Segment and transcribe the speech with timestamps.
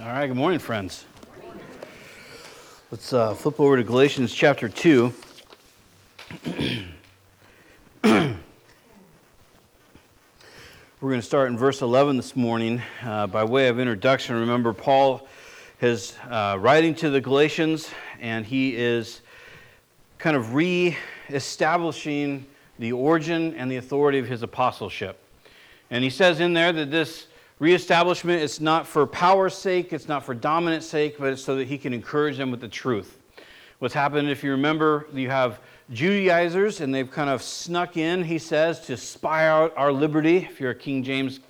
[0.00, 1.04] All right, good morning, friends.
[2.90, 5.12] Let's uh, flip over to Galatians chapter 2.
[8.02, 8.38] We're
[11.02, 12.80] going to start in verse 11 this morning.
[13.04, 15.28] Uh, by way of introduction, remember, Paul
[15.82, 17.90] is uh, writing to the Galatians,
[18.20, 19.20] and he is
[20.16, 20.96] kind of re
[21.28, 22.46] establishing
[22.78, 25.22] the origin and the authority of his apostleship.
[25.90, 27.26] And he says in there that this
[27.60, 31.68] reestablishment is not for power's sake, it's not for dominance sake, but it's so that
[31.68, 33.18] he can encourage them with the truth.
[33.78, 35.60] What's happened, if you remember, you have
[35.92, 40.38] Judaizers, and they've kind of snuck in, he says, to spy out our liberty.
[40.38, 41.40] If you're a King James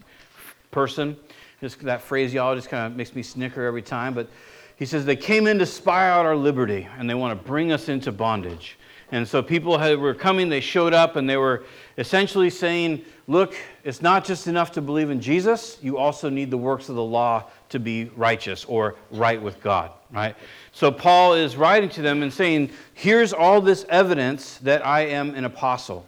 [0.70, 1.16] person,
[1.60, 4.14] just that phraseology just kind of makes me snicker every time.
[4.14, 4.28] But
[4.76, 7.72] he says they came in to spy out our liberty, and they want to bring
[7.72, 8.78] us into bondage.
[9.12, 11.64] And so people had, were coming, they showed up, and they were
[11.98, 16.58] essentially saying, Look, it's not just enough to believe in Jesus, you also need the
[16.58, 20.34] works of the law to be righteous or right with God, right?
[20.72, 25.34] So Paul is writing to them and saying, Here's all this evidence that I am
[25.34, 26.06] an apostle.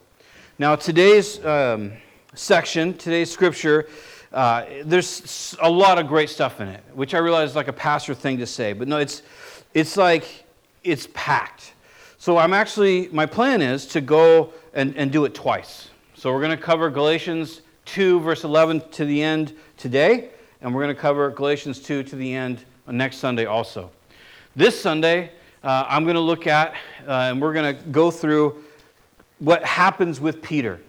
[0.59, 1.93] Now, today's um,
[2.35, 3.89] section, today's scripture,
[4.33, 7.73] uh, there's a lot of great stuff in it, which I realize is like a
[7.73, 9.23] pastor thing to say, but no, it's,
[9.75, 10.45] it's like
[10.83, 11.75] it's packed.
[12.23, 15.89] So I'm actually, my plan is to go and, and do it twice.
[16.15, 20.85] So we're going to cover Galatians 2, verse 11 to the end today, and we're
[20.85, 23.91] going to cover Galatians 2 to the end next Sunday also.
[24.55, 25.33] This Sunday,
[25.65, 26.75] uh, I'm going to look at,
[27.09, 28.63] uh, and we're going to go through
[29.41, 30.81] what happens with Peter.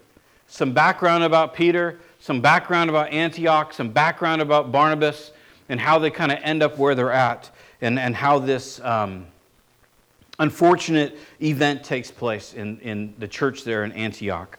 [0.45, 5.31] Some background about Peter, some background about Antioch, some background about Barnabas,
[5.67, 7.49] and how they kind of end up where they're at,
[7.81, 8.79] and, and how this.
[8.81, 9.25] Um,
[10.39, 14.57] unfortunate event takes place in, in the church there in Antioch.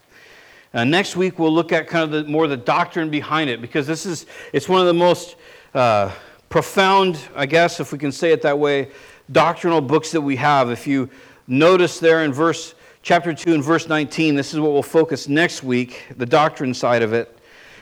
[0.73, 3.87] Uh, next week we'll look at kind of the, more the doctrine behind it because
[3.87, 5.35] this is it's one of the most
[5.73, 6.11] uh,
[6.49, 8.91] profound, I guess, if we can say it that way,
[9.31, 10.69] doctrinal books that we have.
[10.69, 11.09] If you
[11.47, 15.63] notice there in verse chapter 2 and verse 19, this is what we'll focus next
[15.63, 17.37] week, the doctrine side of it,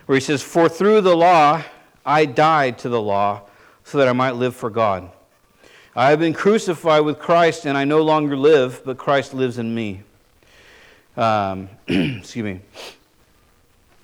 [0.06, 1.64] where he says, For through the law
[2.06, 3.44] I died to the law
[3.84, 5.12] so that I might live for God.
[5.96, 9.76] I have been crucified with Christ, and I no longer live, but Christ lives in
[9.76, 10.02] me.
[11.16, 12.62] Um, excuse me.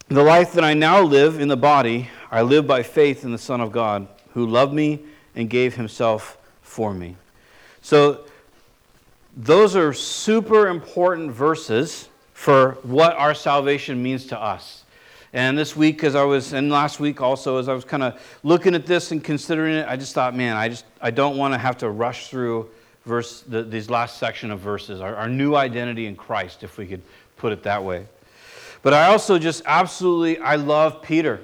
[0.08, 3.40] The life that I now live in the body, I live by faith in the
[3.40, 5.00] Son of God, who loved me
[5.36, 7.16] and gave himself for me.
[7.82, 8.22] So,
[9.36, 14.79] those are super important verses for what our salvation means to us.
[15.34, 18.20] And this week, as I was, and last week also, as I was kind of
[18.44, 21.54] looking at this and considering it, I just thought, man, I just, I don't want
[21.54, 22.70] to have to rush through
[23.06, 26.88] verse, the, these last section of verses, our, our new identity in Christ, if we
[26.88, 27.02] could
[27.38, 28.08] put it that way.
[28.82, 31.42] But I also just absolutely, I love Peter.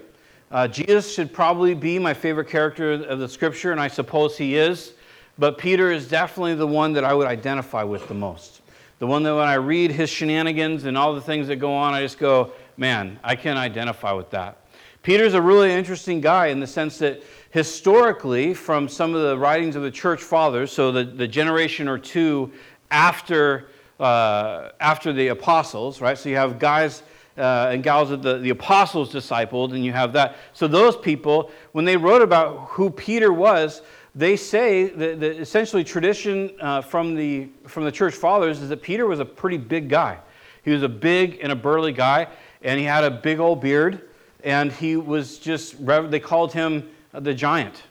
[0.52, 4.56] Uh, Jesus should probably be my favorite character of the scripture, and I suppose he
[4.56, 4.94] is.
[5.38, 8.62] But Peter is definitely the one that I would identify with the most.
[9.00, 11.94] The one that when I read his shenanigans and all the things that go on,
[11.94, 14.58] I just go, man, I can identify with that.
[15.02, 17.22] Peter's a really interesting guy in the sense that
[17.52, 21.98] historically, from some of the writings of the church fathers, so the, the generation or
[21.98, 22.52] two
[22.90, 23.68] after,
[24.00, 26.18] uh, after the apostles, right?
[26.18, 27.04] So you have guys
[27.38, 30.38] uh, and gals that the, the apostles discipled, and you have that.
[30.54, 33.82] So those people, when they wrote about who Peter was,
[34.16, 38.82] they say that, that essentially tradition uh, from, the, from the church fathers is that
[38.82, 40.18] Peter was a pretty big guy.
[40.64, 42.28] He was a big and a burly guy,
[42.66, 44.02] and he had a big old beard,
[44.44, 47.84] and he was just, they called him the giant.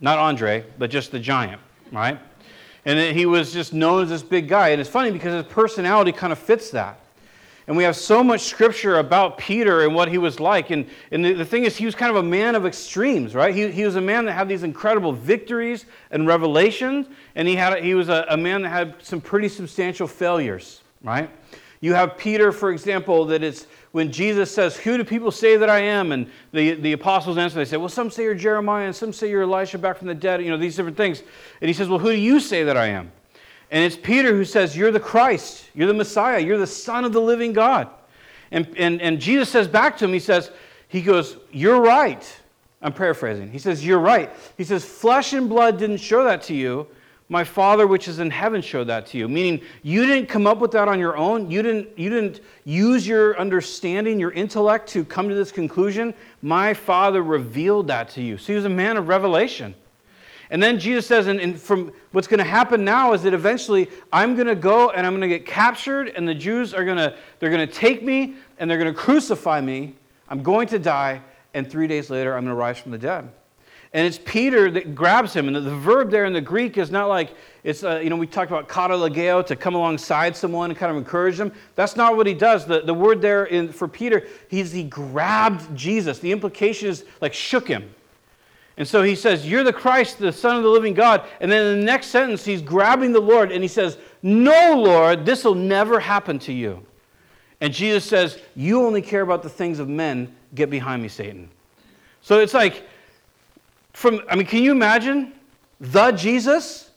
[0.00, 1.60] Not Andre, but just the giant,
[1.92, 2.18] right?
[2.84, 4.70] And he was just known as this big guy.
[4.70, 7.00] And it's funny because his personality kind of fits that.
[7.66, 10.70] And we have so much scripture about Peter and what he was like.
[10.70, 13.54] And, and the, the thing is, he was kind of a man of extremes, right?
[13.54, 17.84] He, he was a man that had these incredible victories and revelations, and he, had,
[17.84, 21.28] he was a, a man that had some pretty substantial failures, right?
[21.80, 25.70] You have Peter, for example, that it's when Jesus says, Who do people say that
[25.70, 26.12] I am?
[26.12, 29.30] And the, the apostles answer, they say, Well, some say you're Jeremiah, and some say
[29.30, 31.22] you're Elisha back from the dead, you know, these different things.
[31.60, 33.12] And he says, Well, who do you say that I am?
[33.70, 37.12] And it's Peter who says, You're the Christ, you're the Messiah, you're the Son of
[37.12, 37.88] the living God.
[38.50, 40.50] And, and, and Jesus says back to him, He says,
[40.88, 42.40] He goes, You're right.
[42.80, 43.50] I'm paraphrasing.
[43.50, 44.30] He says, You're right.
[44.56, 46.86] He says, Flesh and blood didn't show that to you,
[47.28, 49.28] my Father which is in heaven showed that to you.
[49.28, 51.50] Meaning, you didn't come up with that on your own.
[51.50, 56.14] You didn't, you didn't use your understanding, your intellect to come to this conclusion.
[56.40, 58.38] My Father revealed that to you.
[58.38, 59.74] So he was a man of revelation.
[60.50, 63.90] And then Jesus says, and, and from what's going to happen now is that eventually
[64.10, 66.96] I'm going to go and I'm going to get captured, and the Jews are going
[66.96, 69.94] to, they're going to take me and they're going to crucify me.
[70.30, 71.22] I'm going to die,
[71.52, 73.30] and three days later I'm going to rise from the dead.
[73.94, 75.46] And it's Peter that grabs him.
[75.46, 78.16] And the, the verb there in the Greek is not like, it's, uh, you know,
[78.16, 81.52] we talked about katalageo, to come alongside someone and kind of encourage them.
[81.74, 82.66] That's not what he does.
[82.66, 86.18] The, the word there in, for Peter, he's, he grabbed Jesus.
[86.18, 87.94] The implication is like shook him.
[88.76, 91.24] And so he says, You're the Christ, the Son of the living God.
[91.40, 95.26] And then in the next sentence, he's grabbing the Lord and he says, No, Lord,
[95.26, 96.86] this will never happen to you.
[97.60, 100.34] And Jesus says, You only care about the things of men.
[100.54, 101.50] Get behind me, Satan.
[102.22, 102.84] So it's like,
[103.98, 105.32] from, I mean, can you imagine
[105.80, 106.92] the Jesus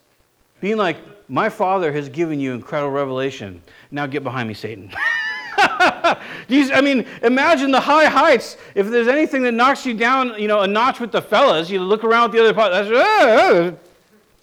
[0.59, 3.59] being like, My Father has given you incredible revelation.
[3.89, 4.92] Now get behind me, Satan.
[5.57, 8.56] I mean, imagine the high heights.
[8.75, 11.80] If there's anything that knocks you down, you know, a notch with the fellas, you
[11.80, 12.71] look around at the other part.
[12.71, 13.71] Ah,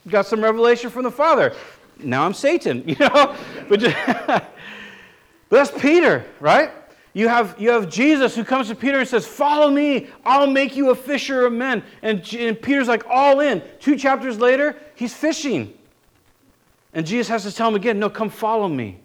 [0.08, 1.54] got some revelation from the Father.
[2.00, 3.36] Now I'm Satan, you know.
[3.68, 3.96] but, just,
[4.26, 4.50] but
[5.48, 6.72] that's Peter, right?
[7.18, 10.76] You have, you have Jesus who comes to Peter and says, Follow me, I'll make
[10.76, 11.82] you a fisher of men.
[12.00, 13.60] And, and Peter's like, All in.
[13.80, 15.76] Two chapters later, he's fishing.
[16.94, 19.00] And Jesus has to tell him again, No, come follow me.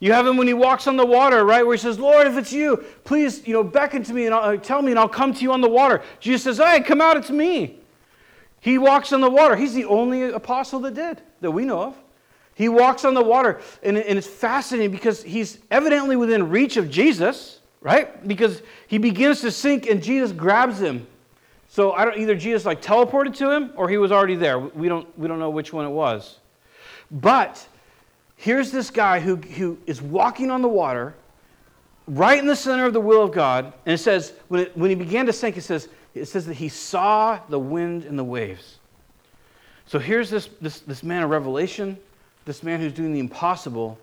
[0.00, 1.66] You have him when he walks on the water, right?
[1.66, 4.54] Where he says, Lord, if it's you, please, you know, beckon to me and I'll,
[4.54, 6.00] uh, tell me and I'll come to you on the water.
[6.20, 7.78] Jesus says, Hey, come out, it's me.
[8.60, 9.54] He walks on the water.
[9.54, 12.03] He's the only apostle that did, that we know of.
[12.54, 16.90] He walks on the water, and, and it's fascinating because he's evidently within reach of
[16.90, 18.26] Jesus, right?
[18.26, 21.06] Because he begins to sink and Jesus grabs him.
[21.68, 24.60] So I don't either Jesus like teleported to him or he was already there.
[24.60, 26.38] We don't, we don't know which one it was.
[27.10, 27.66] But
[28.36, 31.14] here's this guy who, who is walking on the water
[32.06, 33.72] right in the center of the will of God.
[33.86, 36.54] And it says, when, it, when he began to sink, it says, it says that
[36.54, 38.78] he saw the wind and the waves.
[39.86, 41.98] So here's this, this, this man of revelation,
[42.44, 43.98] this man who's doing the impossible.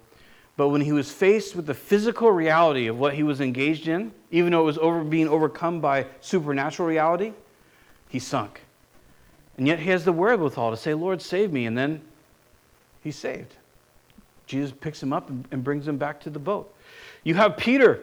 [0.58, 4.12] But when he was faced with the physical reality of what he was engaged in,
[4.32, 7.34] even though it was over, being overcome by supernatural reality,
[8.10, 8.62] he sunk.
[9.58, 11.66] And yet he has the wherewithal to say, Lord, save me.
[11.66, 12.02] And then
[13.04, 13.54] he's saved.
[14.48, 16.74] Jesus picks him up and brings him back to the boat.
[17.24, 18.02] You have Peter.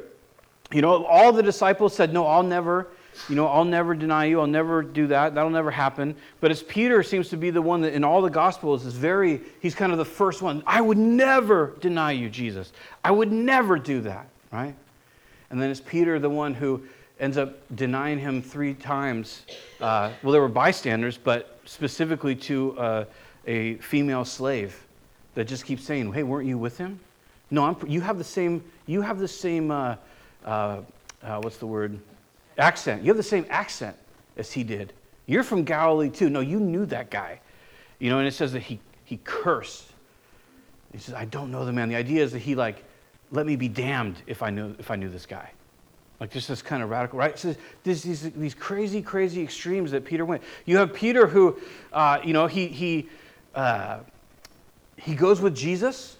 [0.73, 2.88] You know, all the disciples said, No, I'll never,
[3.29, 4.41] you know, I'll never deny you.
[4.41, 5.35] I'll never do that.
[5.35, 6.15] That'll never happen.
[6.41, 9.41] But as Peter seems to be the one that in all the Gospels is very,
[9.61, 10.62] he's kind of the first one.
[10.67, 12.73] I would never deny you, Jesus.
[13.05, 14.75] I would never do that, right?
[15.50, 16.82] And then it's Peter the one who
[17.20, 19.43] ends up denying him three times.
[19.81, 23.05] Uh, well, there were bystanders, but specifically to uh,
[23.47, 24.87] a female slave
[25.35, 27.00] that just keeps saying, "Hey, weren't you with him?"
[27.50, 28.62] No, I'm, you have the same.
[28.87, 29.71] You have the same.
[29.71, 29.97] Uh,
[30.44, 30.81] uh,
[31.23, 31.99] uh, what's the word?
[32.59, 33.03] Accent.
[33.03, 33.97] You have the same accent
[34.37, 34.93] as he did.
[35.27, 36.29] You're from Galilee too.
[36.29, 37.41] No, you knew that guy.
[37.99, 39.87] You know, and it says that he he cursed.
[40.93, 42.85] He says, "I don't know the man." The idea is that he like,
[43.31, 45.51] let me be damned if I knew if I knew this guy.
[46.21, 47.39] Like just this kind of radical, right?
[47.39, 50.43] So there's these, these crazy, crazy extremes that Peter went.
[50.67, 51.57] You have Peter who,
[51.93, 53.09] uh, you know, he he.
[53.55, 54.01] Uh,
[54.99, 56.17] he goes with Jesus,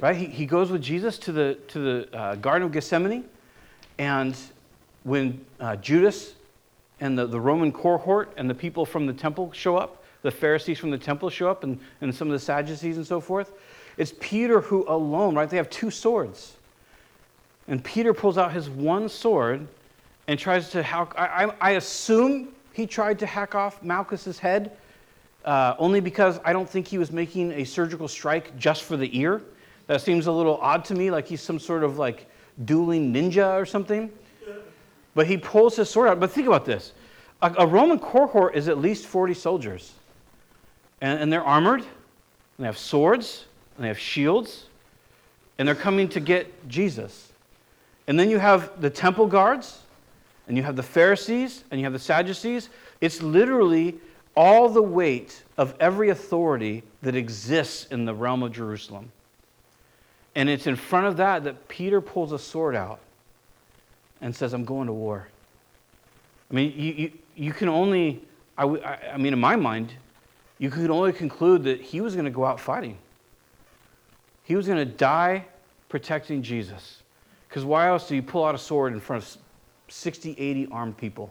[0.00, 0.16] right?
[0.16, 3.24] He, he goes with Jesus to the, to the uh, Garden of Gethsemane.
[3.98, 4.36] And
[5.04, 6.34] when uh, Judas
[7.00, 10.78] and the, the Roman cohort and the people from the temple show up, the Pharisees
[10.78, 13.52] from the temple show up, and, and some of the Sadducees and so forth,
[13.96, 15.48] it's Peter who alone, right?
[15.48, 16.56] They have two swords.
[17.68, 19.66] And Peter pulls out his one sword
[20.26, 21.14] and tries to hack.
[21.16, 24.76] I, I, assume he tried to hack off Malchus's head
[25.44, 29.16] uh, only because I don't think he was making a surgical strike just for the
[29.18, 29.42] ear.
[29.86, 32.26] That seems a little odd to me, like he's some sort of like
[32.64, 34.10] dueling ninja or something.
[35.14, 36.20] But he pulls his sword out.
[36.20, 36.92] But think about this
[37.42, 39.92] a, a Roman cohort is at least 40 soldiers,
[41.00, 41.88] and, and they're armored, and
[42.58, 43.44] they have swords,
[43.76, 44.66] and they have shields,
[45.58, 47.32] and they're coming to get Jesus.
[48.06, 49.82] And then you have the temple guards,
[50.46, 52.68] and you have the Pharisees, and you have the Sadducees.
[53.00, 53.96] It's literally
[54.36, 59.12] all the weight of every authority that exists in the realm of Jerusalem.
[60.34, 62.98] And it's in front of that that Peter pulls a sword out
[64.24, 65.28] and says, I'm going to war.
[66.50, 68.22] I mean, you, you, you can only,
[68.56, 68.64] I,
[69.12, 69.92] I mean, in my mind,
[70.58, 72.96] you could only conclude that he was going to go out fighting.
[74.44, 75.44] He was going to die
[75.90, 77.02] protecting Jesus.
[77.48, 79.36] Because why else do you pull out a sword in front of
[79.88, 81.30] 60, 80 armed people?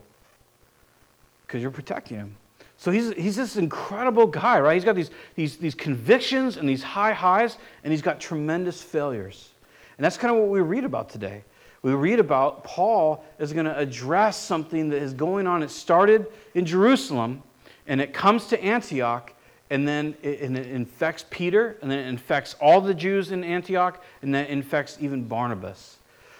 [1.47, 2.35] Because you're protecting him.
[2.77, 4.75] So he's, he's this incredible guy, right?
[4.75, 9.49] He's got these, these, these convictions and these high highs, and he's got tremendous failures.
[9.97, 11.43] And that's kind of what we read about today.
[11.83, 15.61] We read about Paul is going to address something that is going on.
[15.61, 17.43] It started in Jerusalem,
[17.87, 19.33] and it comes to Antioch,
[19.69, 23.43] and then it, and it infects Peter, and then it infects all the Jews in
[23.43, 25.97] Antioch, and then it infects even Barnabas.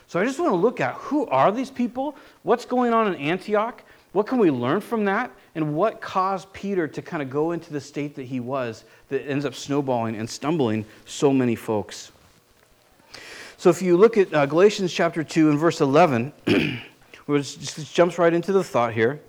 [0.08, 2.16] So I just want to look at who are these people?
[2.44, 3.84] What's going on in Antioch?
[4.14, 5.30] What can we learn from that?
[5.56, 9.28] And what caused Peter to kind of go into the state that he was that
[9.28, 12.13] ends up snowballing and stumbling so many folks?
[13.58, 16.34] So if you look at uh, Galatians chapter 2 and verse 11,
[17.26, 19.22] which just jumps right into the thought here.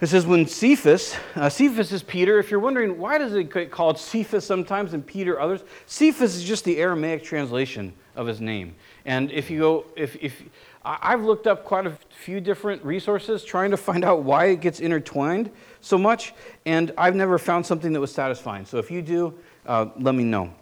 [0.00, 2.40] It says, when Cephas, uh, Cephas is Peter.
[2.40, 6.42] If you're wondering why does it get called Cephas sometimes and Peter others, Cephas is
[6.42, 8.74] just the Aramaic translation of his name.
[9.04, 10.42] And if you go, if, if
[10.84, 14.80] I've looked up quite a few different resources trying to find out why it gets
[14.80, 16.34] intertwined so much,
[16.66, 18.64] and I've never found something that was satisfying.
[18.64, 20.52] So if you do, uh, let me know.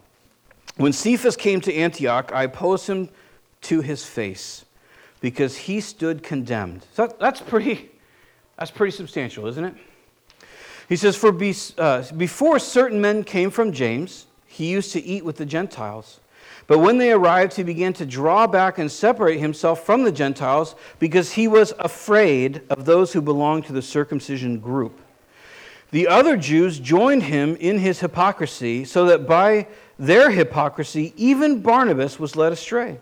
[0.81, 3.09] When Cephas came to Antioch, I opposed him
[3.61, 4.65] to his face
[5.19, 6.87] because he stood condemned.
[6.93, 7.91] So that's pretty,
[8.57, 9.75] that's pretty substantial, isn't it?
[10.89, 15.23] He says, For be, uh, before certain men came from James, he used to eat
[15.23, 16.19] with the Gentiles.
[16.65, 20.73] But when they arrived, he began to draw back and separate himself from the Gentiles
[20.97, 24.99] because he was afraid of those who belonged to the circumcision group.
[25.91, 29.67] The other Jews joined him in his hypocrisy, so that by
[30.01, 32.97] their hypocrisy, even Barnabas was led astray.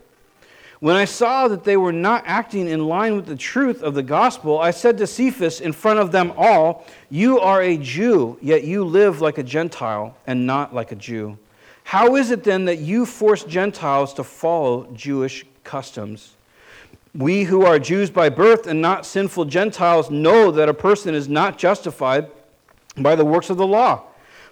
[0.80, 4.02] When I saw that they were not acting in line with the truth of the
[4.02, 8.64] gospel, I said to Cephas in front of them all, You are a Jew, yet
[8.64, 11.38] you live like a Gentile and not like a Jew.
[11.84, 16.34] How is it then that you force Gentiles to follow Jewish customs?
[17.14, 21.30] We who are Jews by birth and not sinful Gentiles know that a person is
[21.30, 22.30] not justified
[22.96, 24.02] by the works of the law,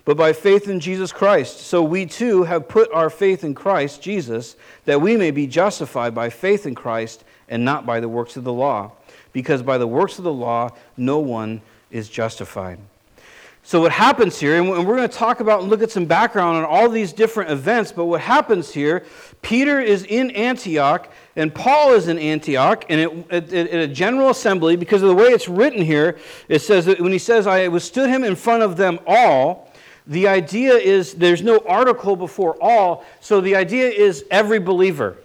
[0.09, 1.61] but by faith in Jesus Christ.
[1.61, 6.15] So we too have put our faith in Christ Jesus, that we may be justified
[6.15, 8.93] by faith in Christ and not by the works of the law,
[9.35, 11.61] because by the works of the law no one
[11.91, 12.79] is justified.
[13.62, 16.57] So, what happens here, and we're going to talk about and look at some background
[16.57, 19.05] on all these different events, but what happens here,
[19.43, 25.03] Peter is in Antioch and Paul is in Antioch, and at a general assembly, because
[25.03, 26.17] of the way it's written here,
[26.49, 29.68] it says that when he says, I withstood him in front of them all,
[30.09, 35.17] the idea is there's no article before all, so the idea is every believer.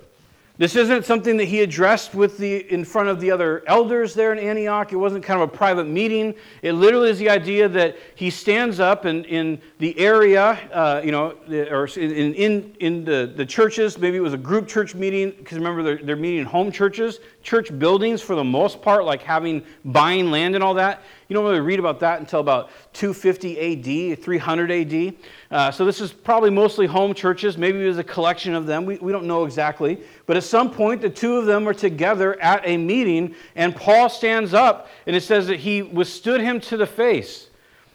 [0.56, 4.32] This isn't something that he addressed with the, in front of the other elders there
[4.32, 4.94] in Antioch.
[4.94, 6.36] It wasn't kind of a private meeting.
[6.62, 11.12] It literally is the idea that he stands up in, in the area, uh, you
[11.12, 13.98] know, or in, in, in the, the churches.
[13.98, 17.20] Maybe it was a group church meeting, because remember, they're, they're meeting in home churches,
[17.42, 21.02] church buildings for the most part, like having, buying land and all that.
[21.34, 25.16] You don't really read about that until about 250 AD, 300 AD.
[25.50, 27.58] Uh, so this is probably mostly home churches.
[27.58, 28.86] Maybe it was a collection of them.
[28.86, 30.04] We, we don't know exactly.
[30.28, 34.10] But at some point, the two of them are together at a meeting, and Paul
[34.10, 37.48] stands up, and it says that he withstood him to the face.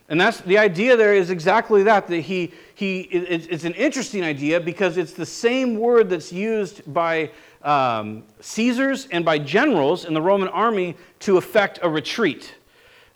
[0.08, 4.58] And that's the idea there is exactly that, that he, he it's an interesting idea
[4.58, 7.30] because it's the same word that's used by
[7.62, 12.54] um, Caesars and by generals in the Roman army to effect a retreat.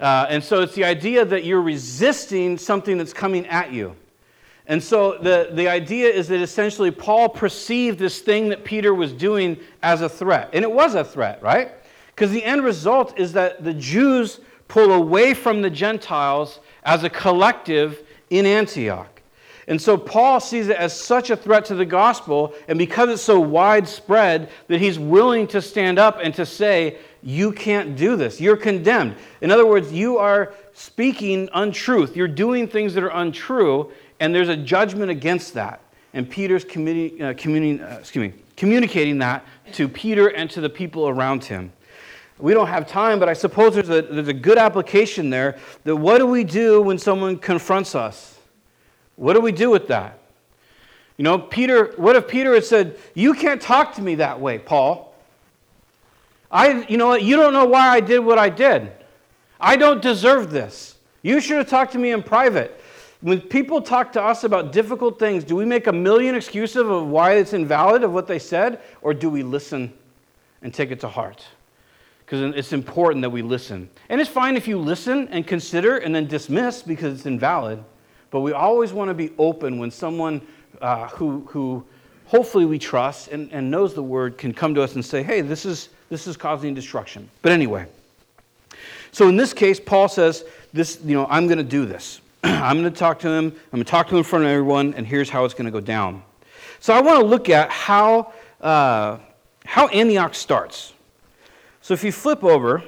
[0.03, 3.95] Uh, and so it's the idea that you're resisting something that's coming at you.
[4.67, 9.13] And so the, the idea is that essentially Paul perceived this thing that Peter was
[9.13, 10.51] doing as a threat.
[10.53, 11.71] And it was a threat, right?
[12.09, 17.11] Because the end result is that the Jews pull away from the Gentiles as a
[17.11, 19.23] collective in Antioch.
[19.69, 23.23] And so Paul sees it as such a threat to the gospel, and because it's
[23.23, 28.41] so widespread, that he's willing to stand up and to say, You can't do this.
[28.41, 29.15] You're condemned.
[29.41, 32.17] In other words, you are speaking untruth.
[32.17, 35.81] You're doing things that are untrue, and there's a judgment against that.
[36.15, 40.69] And Peter's communi- uh, communi- uh, excuse me, communicating that to Peter and to the
[40.69, 41.73] people around him.
[42.39, 45.95] We don't have time, but I suppose there's a, there's a good application there that
[45.95, 48.39] what do we do when someone confronts us?
[49.15, 50.19] What do we do with that?
[51.17, 54.59] You know, Peter, what if Peter had said, You can't talk to me that way,
[54.59, 55.12] Paul?
[56.53, 57.23] I, you know what?
[57.23, 58.93] You don't know why I did what I did.
[59.59, 60.97] I don't deserve this.
[61.23, 62.81] You should have talked to me in private.
[63.21, 67.07] When people talk to us about difficult things, do we make a million excuses of
[67.07, 69.93] why it's invalid of what they said, or do we listen
[70.61, 71.45] and take it to heart?
[72.19, 73.89] Because it's important that we listen.
[74.09, 77.83] And it's fine if you listen and consider and then dismiss because it's invalid.
[78.31, 80.41] But we always want to be open when someone
[80.81, 81.85] uh, who, who
[82.25, 85.43] hopefully we trust and, and knows the word can come to us and say, hey,
[85.43, 87.27] this is, this is causing destruction.
[87.41, 87.87] But anyway,
[89.13, 92.21] so in this case, Paul says, this, you know, I'm going to do this.
[92.45, 93.47] I'm going to talk to him.
[93.47, 95.65] I'm going to talk to him in front of everyone, and here's how it's going
[95.65, 96.23] to go down.
[96.81, 99.21] So I want to look at how, uh,
[99.65, 100.93] how Antioch starts.
[101.81, 102.85] So if you flip over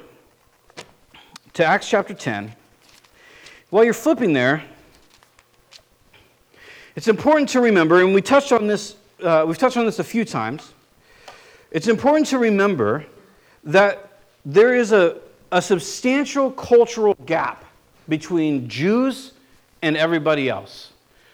[1.53, 2.53] to Acts chapter 10,
[3.71, 4.63] while you're flipping there,
[6.95, 10.03] it's important to remember, and we touched on this, uh, we've touched on this a
[10.03, 10.73] few times.
[11.71, 13.07] It's important to remember
[13.65, 15.17] that there is a,
[15.51, 17.65] a substantial cultural gap
[18.07, 19.33] between Jews
[19.81, 20.91] and everybody else.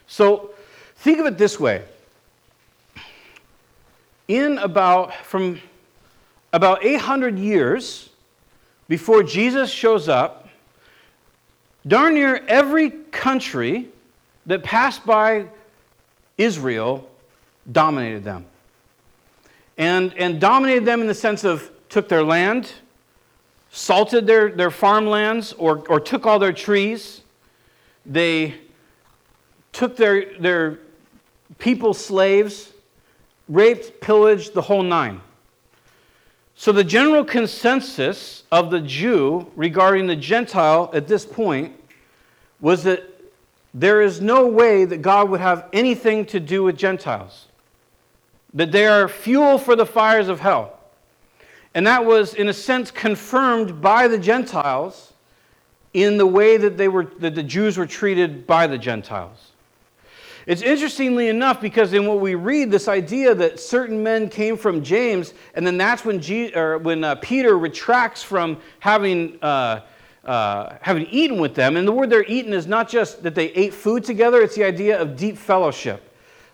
[0.07, 0.51] So
[0.97, 1.83] think of it this way.
[4.27, 5.59] In about, from
[6.53, 8.09] about 800 years
[8.88, 10.47] before Jesus shows up,
[11.85, 13.89] darn near every country
[14.45, 15.47] that passed by
[16.38, 17.09] Israel
[17.71, 18.45] dominated them.
[19.77, 22.71] And, and dominated them in the sense of took their land,
[23.69, 27.21] salted their, their farmlands, or, or took all their trees.
[28.05, 28.55] They
[29.74, 30.79] took their, their
[31.60, 32.71] people slaves,
[33.50, 35.21] raped, pillaged, the whole nine.
[36.55, 41.75] So, the general consensus of the Jew regarding the Gentile at this point
[42.62, 43.03] was that
[43.74, 47.48] there is no way that God would have anything to do with Gentiles,
[48.53, 50.80] that they are fuel for the fires of hell.
[51.73, 55.13] And that was, in a sense, confirmed by the Gentiles
[55.93, 59.51] in the way that, they were, that the Jews were treated by the Gentiles.
[60.47, 64.83] It's interestingly enough because in what we read, this idea that certain men came from
[64.83, 66.21] James, and then that's when,
[66.55, 69.81] or when uh, Peter retracts from having, uh,
[70.25, 71.77] uh, having eaten with them.
[71.77, 74.63] And the word they're eaten is not just that they ate food together, it's the
[74.63, 76.07] idea of deep fellowship.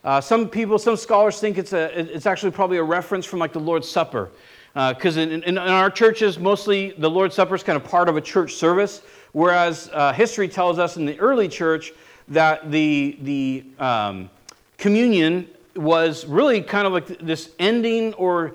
[0.03, 3.53] Uh, some people, some scholars think it's, a, it's actually probably a reference from like
[3.53, 4.29] the Lord's Supper.
[4.77, 8.15] Because uh, in, in, our churches, mostly the Lord's Supper is kind of part of
[8.15, 11.93] a church service, whereas uh, history tells us in the early church
[12.27, 14.29] that the, the um,
[14.77, 18.53] communion was really kind of like this ending or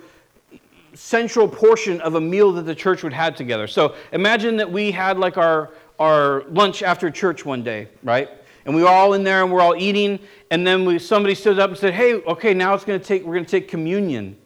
[0.95, 3.67] central portion of a meal that the church would have together.
[3.67, 8.31] So imagine that we had like our, our lunch after church one day, right?
[8.65, 10.21] And we were all in there and we're all eating,
[10.53, 13.35] and then we, somebody stood up and said, Hey, okay, now it's gonna take, we're
[13.35, 14.37] gonna take communion.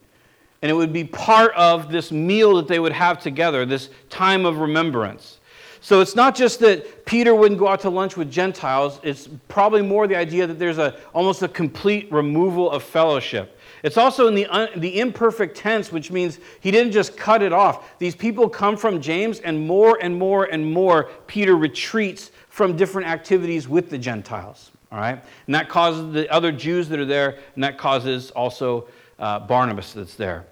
[0.61, 4.45] And it would be part of this meal that they would have together, this time
[4.45, 5.37] of remembrance.
[5.81, 9.81] So it's not just that Peter wouldn't go out to lunch with Gentiles, it's probably
[9.81, 13.57] more the idea that there's a, almost a complete removal of fellowship.
[13.83, 17.53] It's also in the, un, the imperfect tense, which means he didn't just cut it
[17.53, 17.97] off.
[17.99, 23.07] These people come from James, and more and more and more, Peter retreats from different
[23.07, 24.71] activities with the Gentiles.
[24.91, 25.23] All right?
[25.45, 28.87] And that causes the other Jews that are there, and that causes also
[29.19, 30.45] uh, Barnabas that's there.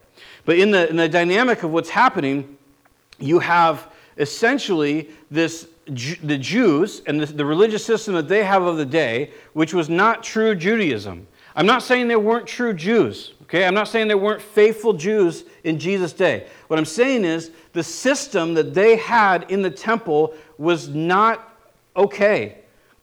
[0.45, 2.57] But in the, in the dynamic of what's happening,
[3.19, 8.77] you have essentially this the Jews and the, the religious system that they have of
[8.77, 11.27] the day, which was not true Judaism.
[11.55, 13.65] I'm not saying there weren't true Jews, okay?
[13.65, 16.47] I'm not saying there weren't faithful Jews in Jesus' day.
[16.67, 21.55] What I'm saying is the system that they had in the temple was not
[21.95, 22.57] okay.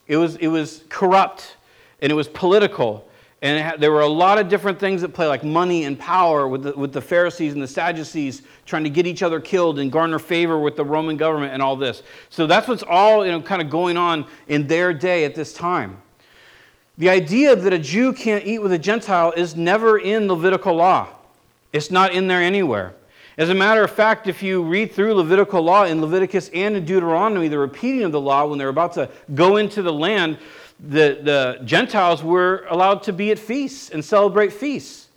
[0.09, 1.57] It was, it was corrupt
[2.01, 3.09] and it was political
[3.42, 6.62] and there were a lot of different things at play, like money and power with
[6.62, 10.20] the, with the Pharisees and the Sadducees trying to get each other killed and garner
[10.20, 12.05] favor with the Roman government and all this.
[12.31, 15.52] So that's what's all you know, kind of going on in their day at this
[15.52, 16.00] time.
[16.98, 21.09] The idea that a Jew can't eat with a Gentile is never in Levitical law,
[21.72, 22.94] it's not in there anywhere.
[23.38, 26.85] As a matter of fact, if you read through Levitical law in Leviticus and in
[26.85, 30.37] Deuteronomy, the repeating of the law when they're about to go into the land,
[30.83, 35.09] the, the Gentiles were allowed to be at feasts and celebrate feasts.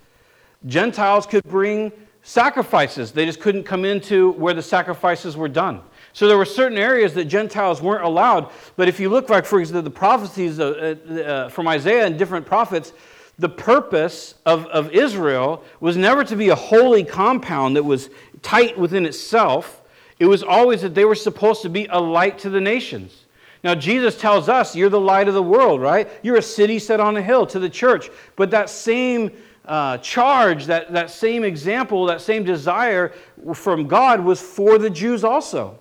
[0.64, 5.80] Gentiles could bring sacrifices, they just couldn't come into where the sacrifices were done.
[6.12, 8.50] So there were certain areas that Gentiles weren't allowed.
[8.76, 12.46] But if you look like, for example, the prophecies uh, uh, from Isaiah and different
[12.46, 12.92] prophets,
[13.38, 18.08] the purpose of, of Israel was never to be a holy compound that was
[18.40, 19.82] tight within itself.
[20.18, 23.25] It was always that they were supposed to be a light to the nations.
[23.66, 26.08] Now, Jesus tells us you're the light of the world, right?
[26.22, 28.10] You're a city set on a hill to the church.
[28.36, 29.32] But that same
[29.64, 33.12] uh, charge, that, that same example, that same desire
[33.54, 35.80] from God was for the Jews also.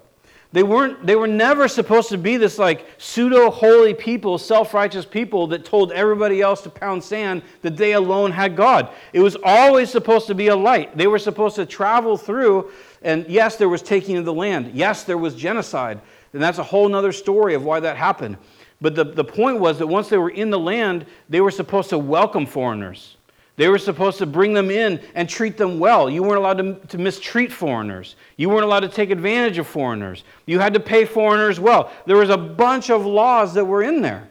[0.52, 5.06] They, weren't, they were never supposed to be this like pseudo holy people, self righteous
[5.06, 8.90] people that told everybody else to pound sand that they alone had God.
[9.14, 10.98] It was always supposed to be a light.
[10.98, 12.72] They were supposed to travel through,
[13.04, 14.72] and yes, there was taking of the land.
[14.74, 16.02] Yes, there was genocide.
[16.36, 18.36] And that's a whole other story of why that happened.
[18.82, 21.90] But the, the point was that once they were in the land, they were supposed
[21.92, 23.16] to welcome foreigners.
[23.56, 26.10] They were supposed to bring them in and treat them well.
[26.10, 28.18] You weren't allowed to, to mistreat foreigners.
[28.36, 30.26] You weren't allowed to take advantage of foreigners.
[30.46, 31.90] You had to pay foreigners well.
[32.06, 34.28] There was a bunch of laws that were in there.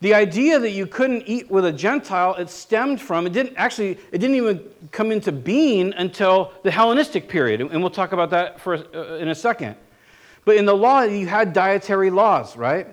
[0.00, 3.92] The idea that you couldn't eat with a Gentile, it stemmed from, it didn't actually,
[4.10, 7.60] it didn't even come into being until the Hellenistic period.
[7.60, 9.76] And we'll talk about that for, uh, in a second.
[10.48, 12.86] But in the law, you had dietary laws, right?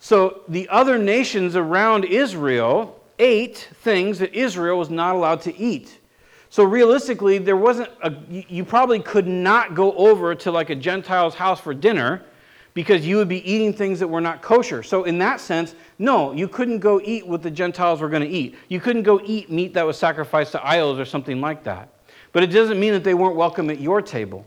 [0.00, 6.00] So the other nations around Israel ate things that Israel was not allowed to eat.
[6.50, 11.36] So realistically, there wasn't a, you probably could not go over to like a Gentile's
[11.36, 12.24] house for dinner
[12.74, 14.82] because you would be eating things that were not kosher.
[14.82, 18.28] So in that sense, no, you couldn't go eat what the Gentiles were going to
[18.28, 18.56] eat.
[18.66, 21.90] You couldn't go eat meat that was sacrificed to idols or something like that.
[22.32, 24.44] But it doesn't mean that they weren't welcome at your table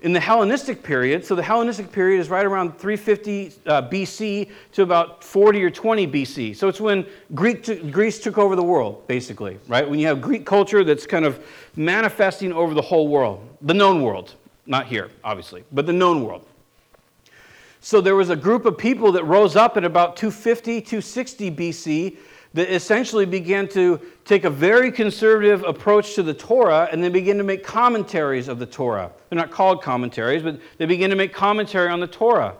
[0.00, 4.82] in the Hellenistic period, so the Hellenistic period is right around 350 uh, BC to
[4.82, 6.56] about 40 or 20 BC.
[6.56, 9.88] So it's when Greek to, Greece took over the world, basically, right?
[9.88, 14.02] When you have Greek culture that's kind of manifesting over the whole world, the known
[14.02, 14.34] world,
[14.66, 16.46] not here, obviously, but the known world.
[17.80, 22.16] So there was a group of people that rose up at about 250, 260 BC
[22.58, 27.38] that essentially began to take a very conservative approach to the Torah and then begin
[27.38, 29.12] to make commentaries of the Torah.
[29.30, 32.56] They're not called commentaries, but they begin to make commentary on the Torah.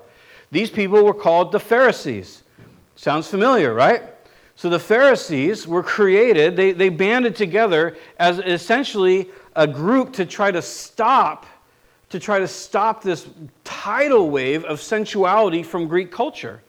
[0.52, 2.44] These people were called the Pharisees.
[2.94, 4.04] Sounds familiar, right?
[4.54, 10.52] So the Pharisees were created, they, they banded together as essentially a group to try
[10.52, 11.44] to stop
[12.10, 13.28] to try to stop this
[13.64, 16.62] tidal wave of sensuality from Greek culture.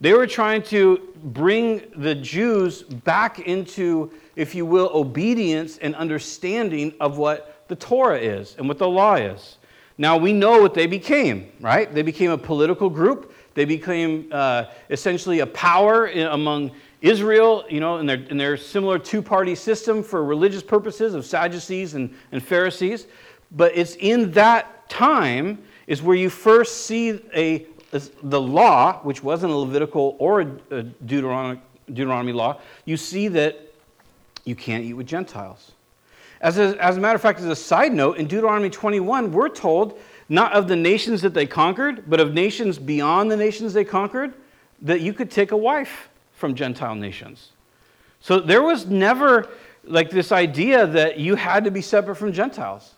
[0.00, 6.94] They were trying to bring the Jews back into, if you will, obedience and understanding
[7.00, 9.58] of what the Torah is and what the law is.
[9.98, 11.92] Now we know what they became, right?
[11.94, 13.34] They became a political group.
[13.52, 16.70] They became uh, essentially a power in, among
[17.02, 21.26] Israel, you know, in their, in their similar two party system for religious purposes of
[21.26, 23.06] Sadducees and, and Pharisees.
[23.50, 29.52] But it's in that time is where you first see a the law, which wasn't
[29.52, 33.72] a Levitical or uh, a Deuteronomy, Deuteronomy law, you see that
[34.44, 35.72] you can't eat with Gentiles.
[36.40, 39.48] As a, as a matter of fact, as a side note, in Deuteronomy 21, we're
[39.48, 39.98] told
[40.28, 44.32] not of the nations that they conquered, but of nations beyond the nations they conquered,
[44.82, 47.50] that you could take a wife from Gentile nations.
[48.20, 49.48] So there was never
[49.84, 52.94] like this idea that you had to be separate from Gentiles.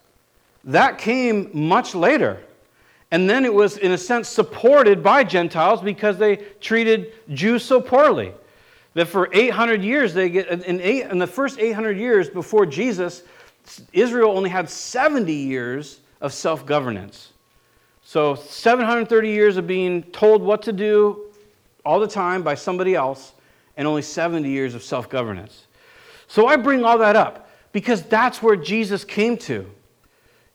[0.63, 2.39] That came much later.
[3.13, 7.79] And then it was, in a sense, supported by Gentiles because they treated Jews so
[7.79, 8.33] poorly.
[8.95, 13.21] That for 800 years, they get, in, eight, in the first 800 years before Jesus,
[13.91, 17.33] Israel only had 70 years of self governance.
[18.01, 21.25] So 730 years of being told what to do
[21.85, 23.33] all the time by somebody else,
[23.77, 25.67] and only 70 years of self governance.
[26.27, 29.69] So I bring all that up because that's where Jesus came to.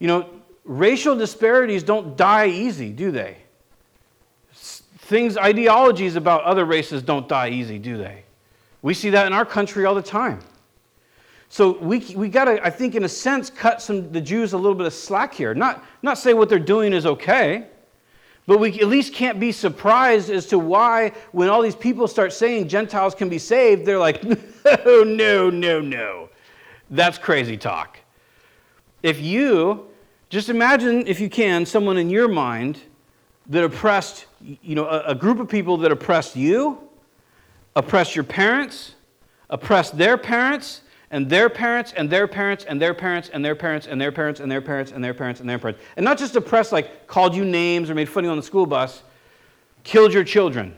[0.00, 0.37] You know,
[0.68, 3.38] racial disparities don't die easy, do they?
[4.52, 8.22] Things, ideologies about other races don't die easy, do they?
[8.82, 10.40] We see that in our country all the time.
[11.48, 14.58] So we, we got to, I think, in a sense, cut some, the Jews a
[14.58, 15.54] little bit of slack here.
[15.54, 17.66] Not, not say what they're doing is okay,
[18.46, 22.34] but we at least can't be surprised as to why, when all these people start
[22.34, 24.22] saying Gentiles can be saved, they're like,
[24.64, 26.28] no, no, no, no.
[26.90, 27.98] That's crazy talk.
[29.02, 29.87] If you
[30.28, 32.78] just imagine, if you can, someone in your mind
[33.46, 36.78] that oppressed, you know, a, a group of people that oppressed you,
[37.74, 38.94] oppressed your parents,
[39.48, 43.86] oppressed their parents, and their parents, and their parents, and their parents, and their parents,
[43.86, 45.80] and their parents, and their parents, and their parents, and their parents.
[45.96, 48.42] And not just oppressed, like called you names or made fun of you on the
[48.42, 49.02] school bus,
[49.84, 50.74] killed your children,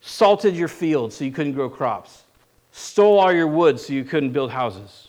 [0.00, 2.22] salted your fields so you couldn't grow crops,
[2.70, 5.08] stole all your wood so you couldn't build houses.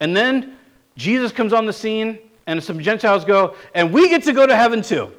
[0.00, 0.56] And then
[0.96, 4.54] Jesus comes on the scene, and some Gentiles go, and we get to go to
[4.54, 5.12] heaven too.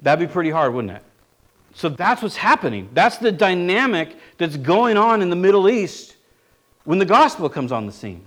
[0.00, 1.02] That'd be pretty hard, wouldn't it?
[1.74, 2.88] So that's what's happening.
[2.92, 6.16] That's the dynamic that's going on in the Middle East
[6.84, 8.24] when the gospel comes on the scene.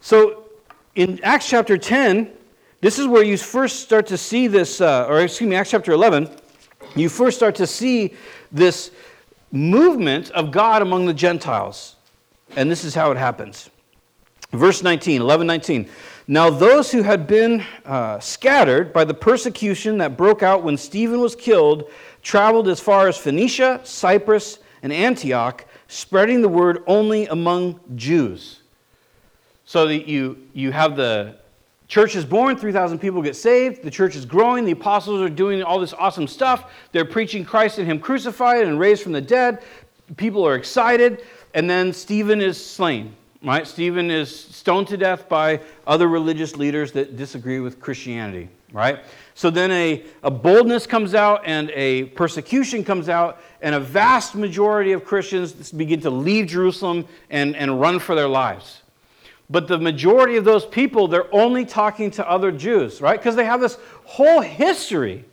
[0.00, 0.44] So
[0.94, 2.30] in Acts chapter 10,
[2.80, 5.92] this is where you first start to see this, uh, or excuse me, Acts chapter
[5.92, 6.28] 11,
[6.96, 8.14] you first start to see
[8.50, 8.90] this
[9.52, 11.96] movement of God among the Gentiles.
[12.56, 13.70] And this is how it happens.
[14.52, 15.88] Verse 19, 11, 19.
[16.30, 21.20] Now, those who had been uh, scattered by the persecution that broke out when Stephen
[21.20, 21.90] was killed
[22.22, 28.60] traveled as far as Phoenicia, Cyprus, and Antioch, spreading the word only among Jews.
[29.64, 31.34] So that you, you have the
[31.88, 35.64] church is born, 3,000 people get saved, the church is growing, the apostles are doing
[35.64, 39.64] all this awesome stuff, they're preaching Christ and Him crucified and raised from the dead,
[40.16, 43.66] people are excited, and then Stephen is slain right?
[43.66, 49.00] Stephen is stoned to death by other religious leaders that disagree with Christianity, right?
[49.34, 54.34] So then a, a boldness comes out and a persecution comes out, and a vast
[54.34, 58.82] majority of Christians begin to leave Jerusalem and, and run for their lives.
[59.48, 63.18] But the majority of those people, they're only talking to other Jews, right?
[63.18, 65.24] Because they have this whole history,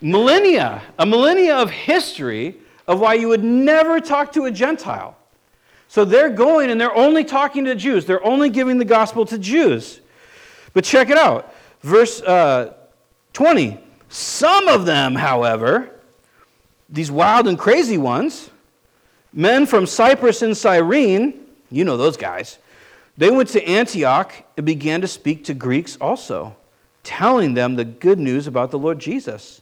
[0.00, 2.56] millennia, a millennia of history
[2.88, 5.16] of why you would never talk to a Gentile.
[5.90, 8.06] So they're going and they're only talking to Jews.
[8.06, 10.00] They're only giving the gospel to Jews.
[10.72, 11.52] But check it out.
[11.80, 12.74] Verse uh,
[13.32, 13.76] 20.
[14.08, 15.90] Some of them, however,
[16.88, 18.50] these wild and crazy ones,
[19.32, 22.58] men from Cyprus and Cyrene, you know those guys,
[23.16, 26.54] they went to Antioch and began to speak to Greeks also,
[27.02, 29.60] telling them the good news about the Lord Jesus.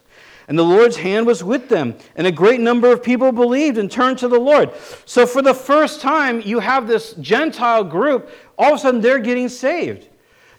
[0.49, 3.91] And the Lord's hand was with them, and a great number of people believed and
[3.91, 4.71] turned to the Lord.
[5.05, 9.19] So, for the first time, you have this Gentile group, all of a sudden they're
[9.19, 10.09] getting saved.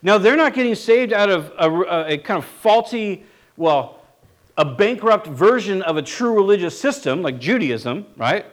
[0.04, 3.25] Now, they're not getting saved out of a, a kind of faulty,
[3.58, 3.99] well,
[4.58, 8.45] a bankrupt version of a true religious system like Judaism, right?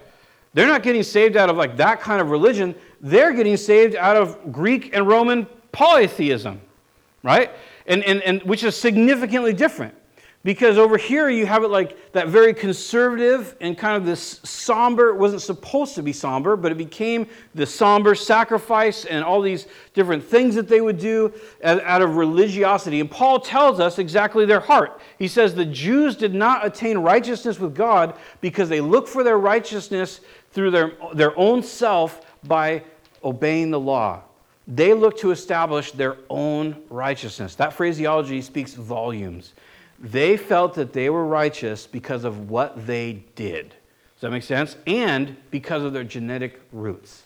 [0.55, 2.75] They're not getting saved out of like that kind of religion.
[3.03, 6.63] They're getting saved out of Greek and Roman polytheism,
[7.23, 7.51] right?
[7.87, 9.95] And, and, and which is significantly different.
[10.47, 15.09] Because over here you have it like that very conservative and kind of this somber,
[15.09, 19.67] it wasn't supposed to be somber, but it became the somber sacrifice and all these
[19.93, 21.33] different things that they would do
[21.65, 23.01] out of religiosity.
[23.01, 25.01] And Paul tells us exactly their heart.
[25.19, 29.39] He says the Jews did not attain righteousness with God because they looked for their
[29.39, 30.21] righteousness
[30.53, 32.85] through their, their own self by
[33.25, 34.23] obeying the law.
[34.69, 37.57] They look to establish their own righteousness.
[37.57, 39.55] That phraseology speaks volumes.
[39.99, 43.71] They felt that they were righteous because of what they did.
[43.71, 44.77] Does that make sense?
[44.87, 47.23] And because of their genetic roots.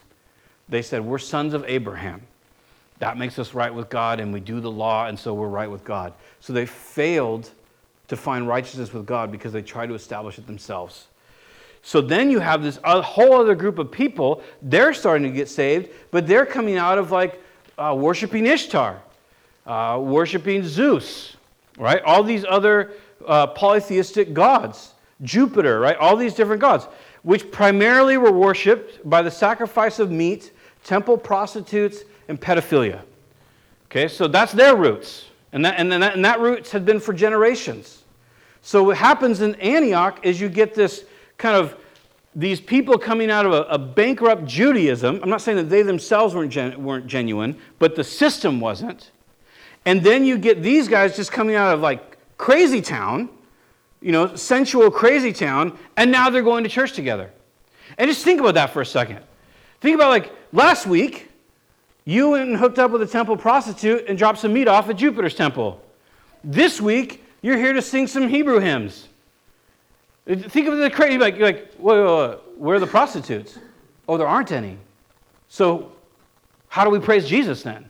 [0.68, 2.22] They said, We're sons of Abraham.
[3.00, 5.70] That makes us right with God, and we do the law, and so we're right
[5.70, 6.12] with God.
[6.40, 7.50] So they failed
[8.08, 11.06] to find righteousness with God because they tried to establish it themselves.
[11.82, 14.42] So then you have this whole other group of people.
[14.60, 17.42] They're starting to get saved, but they're coming out of like
[17.78, 19.00] uh, worshiping Ishtar,
[19.66, 21.36] uh, worshiping Zeus,
[21.80, 22.02] right?
[22.02, 22.92] All these other
[23.26, 25.96] uh, polytheistic gods, Jupiter, right?
[25.96, 26.86] All these different gods,
[27.22, 30.52] which primarily were worshipped by the sacrifice of meat,
[30.84, 33.00] temple prostitutes, and pedophilia.
[33.86, 35.26] Okay, so that's their roots.
[35.52, 38.04] And that, and, that, and that roots had been for generations.
[38.62, 41.04] So what happens in Antioch is you get this
[41.38, 41.76] kind of
[42.36, 45.18] these people coming out of a, a bankrupt Judaism.
[45.20, 49.10] I'm not saying that they themselves weren't, gen, weren't genuine, but the system wasn't.
[49.84, 53.28] And then you get these guys just coming out of like crazy town,
[54.00, 57.30] you know, sensual crazy town, and now they're going to church together.
[57.98, 59.20] And just think about that for a second.
[59.80, 61.30] Think about like last week,
[62.04, 64.96] you went and hooked up with a temple prostitute and dropped some meat off at
[64.96, 65.82] Jupiter's temple.
[66.42, 69.08] This week, you're here to sing some Hebrew hymns.
[70.26, 73.58] Think of the crazy, like, like wait, wait, where are the prostitutes?
[74.08, 74.76] Oh, there aren't any.
[75.48, 75.92] So,
[76.68, 77.88] how do we praise Jesus then?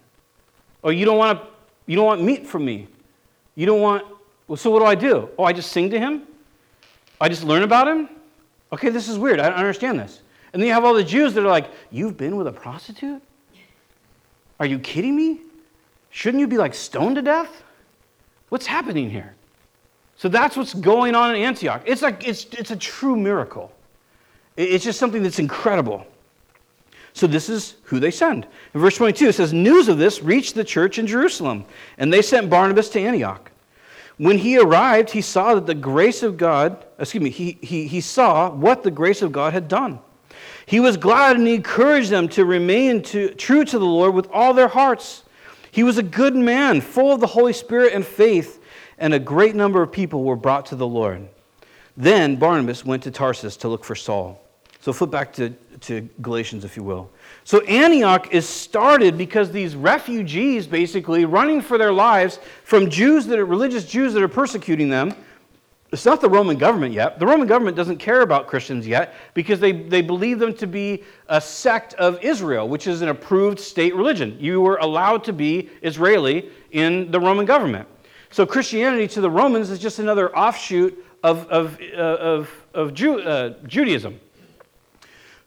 [0.83, 1.47] Oh, you don't want to
[1.87, 2.89] you don't want meat from me.
[3.55, 4.05] You don't want,
[4.47, 5.29] well, so what do I do?
[5.39, 6.23] Oh, I just sing to him?
[7.21, 8.09] I just learn about him?
[8.73, 9.41] Okay, this is weird.
[9.41, 10.23] I don't understand this.
[10.53, 13.23] And then you have all the Jews that are like, You've been with a prostitute?
[14.59, 15.41] Are you kidding me?
[16.11, 17.63] Shouldn't you be like stoned to death?
[18.49, 19.35] What's happening here?
[20.17, 21.83] So that's what's going on in Antioch.
[21.87, 23.73] It's like it's, it's a true miracle.
[24.57, 26.07] It's just something that's incredible.
[27.13, 28.47] So this is who they send.
[28.75, 31.65] In verse 22, it says, News of this reached the church in Jerusalem,
[31.99, 33.51] and they sent Barnabas to Antioch.
[34.17, 38.01] When he arrived, he saw that the grace of God, excuse me, he, he, he
[38.01, 39.99] saw what the grace of God had done.
[40.67, 44.29] He was glad and he encouraged them to remain to, true to the Lord with
[44.31, 45.25] all their hearts.
[45.71, 48.63] He was a good man, full of the Holy Spirit and faith,
[48.99, 51.29] and a great number of people were brought to the Lord.
[51.97, 54.41] Then Barnabas went to Tarsus to look for Saul.
[54.81, 57.11] So flip back to, to Galatians, if you will.
[57.45, 63.39] So Antioch is started because these refugees, basically running for their lives from Jews that
[63.39, 65.15] are religious Jews that are persecuting them.
[65.93, 67.19] It's not the Roman government yet.
[67.19, 71.03] The Roman government doesn't care about Christians yet because they, they believe them to be
[71.29, 74.37] a sect of Israel, which is an approved state religion.
[74.39, 77.89] You were allowed to be Israeli in the Roman government.
[78.31, 83.21] So Christianity to the Romans is just another offshoot of, of, uh, of, of Jew,
[83.21, 84.21] uh, Judaism.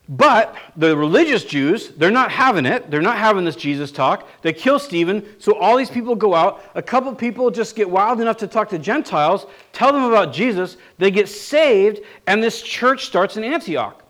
[0.10, 2.92] But the religious Jews, they're not having it.
[2.92, 4.28] They're not having this Jesus talk.
[4.42, 5.26] They kill Stephen.
[5.40, 6.64] So all these people go out.
[6.76, 10.76] A couple people just get wild enough to talk to Gentiles, tell them about Jesus.
[10.98, 14.04] They get saved, and this church starts in Antioch.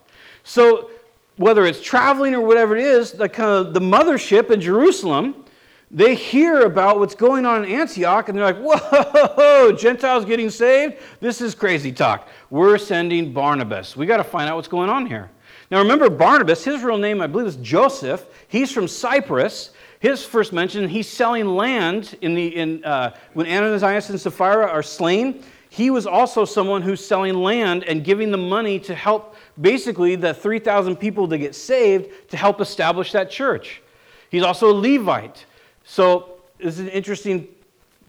[0.43, 0.89] So
[1.37, 5.45] whether it's traveling or whatever it is, the kind of the mothership in Jerusalem,
[5.91, 10.95] they hear about what's going on in Antioch, and they're like, "Whoa, Gentiles getting saved?
[11.19, 12.27] This is crazy talk.
[12.49, 13.95] We're sending Barnabas.
[13.95, 15.29] We got to find out what's going on here."
[15.73, 18.27] Now remember, Barnabas, his real name, I believe, is Joseph.
[18.47, 19.71] He's from Cyprus.
[20.01, 24.83] His first mention, he's selling land in the, in, uh, when Ananias and Sapphira are
[24.83, 25.43] slain.
[25.71, 30.31] he was also someone who's selling land and giving the money to help basically the
[30.31, 33.81] 3,000 people to get saved to help establish that church.
[34.29, 35.43] He's also a Levite.
[35.85, 37.47] So it's an interesting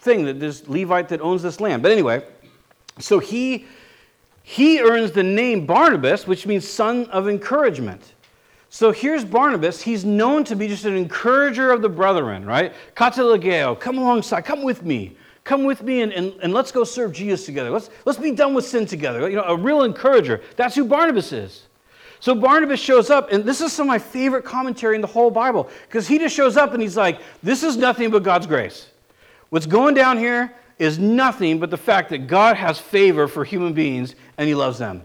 [0.01, 1.83] thing that this Levite that owns this land.
[1.83, 2.27] But anyway,
[2.99, 3.65] so he
[4.47, 8.13] he earns the name Barnabas, which means son of encouragement.
[8.69, 9.81] So here's Barnabas.
[9.81, 12.75] He's known to be just an encourager of the brethren, right?
[12.95, 15.17] Katalageo, come alongside, come with me.
[15.45, 17.71] Come with me and, and, and let's go serve Jesus together.
[17.71, 19.29] Let's, let's be done with sin together.
[19.31, 20.43] You know, a real encourager.
[20.57, 21.63] That's who Barnabas is.
[22.21, 25.31] So Barnabas shows up, and this is some of my favorite commentary in the whole
[25.31, 28.89] Bible, because he just shows up and he's like, This is nothing but God's grace.
[29.49, 33.73] What's going down here is nothing but the fact that God has favor for human
[33.73, 35.03] beings and he loves them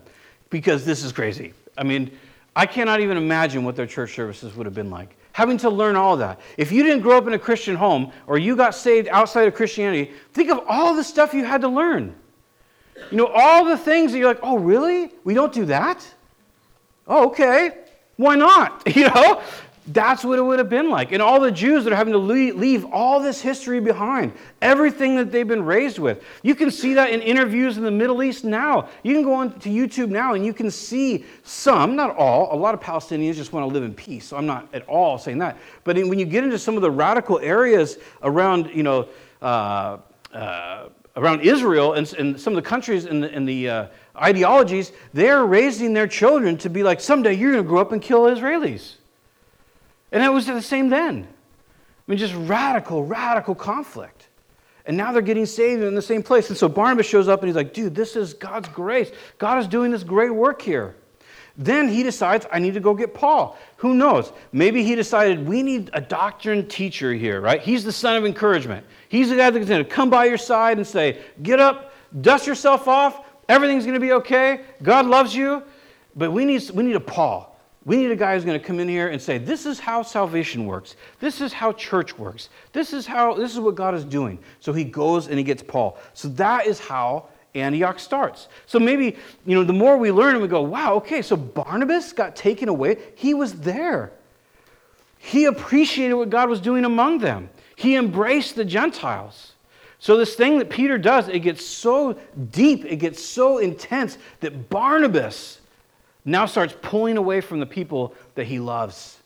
[0.49, 1.53] because this is crazy.
[1.77, 2.17] I mean,
[2.55, 5.15] I cannot even imagine what their church services would have been like.
[5.31, 6.39] Having to learn all that.
[6.57, 9.53] If you didn't grow up in a Christian home or you got saved outside of
[9.53, 12.15] Christianity, think of all the stuff you had to learn.
[13.11, 15.11] You know, all the things that you're like, oh, really?
[15.23, 16.05] We don't do that?
[17.07, 17.77] Oh, okay.
[18.17, 18.83] Why not?
[18.95, 19.41] You know,
[19.91, 21.11] that's what it would have been like.
[21.11, 25.31] And all the Jews that are having to leave all this history behind, everything that
[25.31, 26.23] they've been raised with.
[26.43, 28.89] You can see that in interviews in the Middle East now.
[29.03, 32.57] You can go on to YouTube now and you can see some, not all, a
[32.57, 34.25] lot of Palestinians just want to live in peace.
[34.25, 35.57] So I'm not at all saying that.
[35.83, 39.07] But when you get into some of the radical areas around, you know,
[39.41, 39.97] uh,
[40.33, 45.45] uh, around Israel and, and, some of the countries and the, the uh, ideologies, they're
[45.45, 48.98] raising their children to be like, someday you're going to grow up and kill Israelis.
[50.11, 51.27] And it was the same then.
[51.27, 54.27] I mean, just radical, radical conflict.
[54.85, 56.49] And now they're getting saved in the same place.
[56.49, 59.11] And so Barnabas shows up and he's like, dude, this is God's grace.
[59.37, 60.95] God is doing this great work here.
[61.57, 63.59] Then he decides, I need to go get Paul.
[63.77, 64.31] Who knows?
[64.53, 67.61] Maybe he decided, we need a doctrine teacher here, right?
[67.61, 68.85] He's the son of encouragement.
[69.09, 72.47] He's the guy that's going to come by your side and say, get up, dust
[72.47, 74.61] yourself off, everything's going to be okay.
[74.81, 75.61] God loves you.
[76.15, 77.48] But we need, we need a Paul.
[77.89, 80.03] We need a guy who's going to come in here and say, This is how
[80.03, 80.95] salvation works.
[81.19, 82.49] This is how church works.
[82.71, 84.37] This is how this is what God is doing.
[84.59, 85.97] So he goes and he gets Paul.
[86.13, 88.47] So that is how Antioch starts.
[88.67, 92.13] So maybe, you know, the more we learn and we go, wow, okay, so Barnabas
[92.13, 92.97] got taken away.
[93.15, 94.11] He was there.
[95.17, 97.49] He appreciated what God was doing among them.
[97.75, 99.53] He embraced the Gentiles.
[99.97, 102.19] So this thing that Peter does, it gets so
[102.51, 105.58] deep, it gets so intense that Barnabas
[106.25, 109.17] now starts pulling away from the people that he loves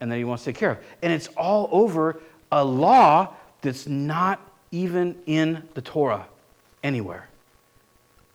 [0.00, 0.78] and that he wants to take care of.
[1.02, 2.20] And it's all over
[2.52, 6.26] a law that's not even in the Torah
[6.82, 7.28] anywhere.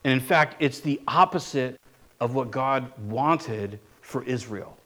[0.03, 1.79] And in fact, it's the opposite
[2.19, 4.77] of what God wanted for Israel.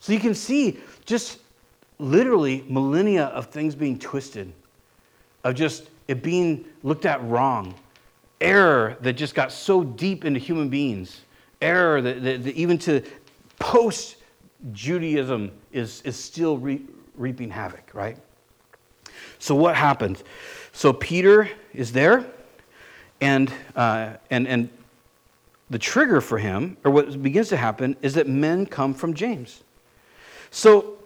[0.00, 1.40] So you can see just
[1.98, 4.52] literally millennia of things being twisted,
[5.44, 7.74] of just it being looked at wrong,
[8.40, 11.22] error that just got so deep into human beings
[11.60, 13.02] error that, even to
[13.58, 14.16] post
[14.72, 16.82] Judaism is, is still re-
[17.16, 18.18] reaping havoc, right?
[19.38, 20.24] So, what happens?
[20.72, 22.26] So, Peter is there,
[23.20, 24.68] and, uh, and, and
[25.70, 29.62] the trigger for him, or what begins to happen, is that men come from James.
[30.50, 30.98] So,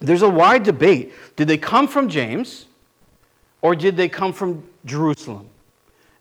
[0.00, 1.12] there's a wide debate.
[1.36, 2.66] Did they come from James,
[3.60, 5.48] or did they come from Jerusalem?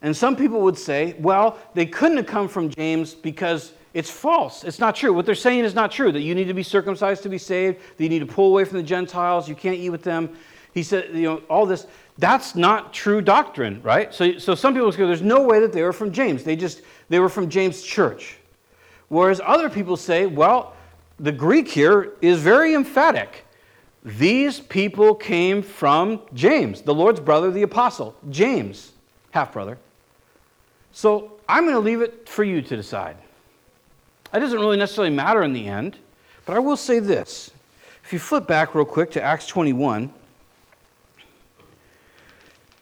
[0.01, 4.63] And some people would say, well, they couldn't have come from James because it's false.
[4.63, 5.11] It's not true.
[5.13, 7.79] What they're saying is not true that you need to be circumcised to be saved,
[7.97, 10.35] that you need to pull away from the Gentiles, you can't eat with them.
[10.73, 11.87] He said, you know, all this.
[12.17, 14.13] That's not true doctrine, right?
[14.13, 16.43] So, so some people say there's no way that they were from James.
[16.43, 18.37] They just, they were from James' church.
[19.07, 20.75] Whereas other people say, well,
[21.19, 23.45] the Greek here is very emphatic.
[24.05, 28.91] These people came from James, the Lord's brother, the apostle, James,
[29.31, 29.77] half brother.
[30.99, 33.15] So I'm going to leave it for you to decide.
[34.33, 35.95] That doesn't really necessarily matter in the end,
[36.45, 37.51] but I will say this.
[38.03, 40.11] If you flip back real quick to Acts 21,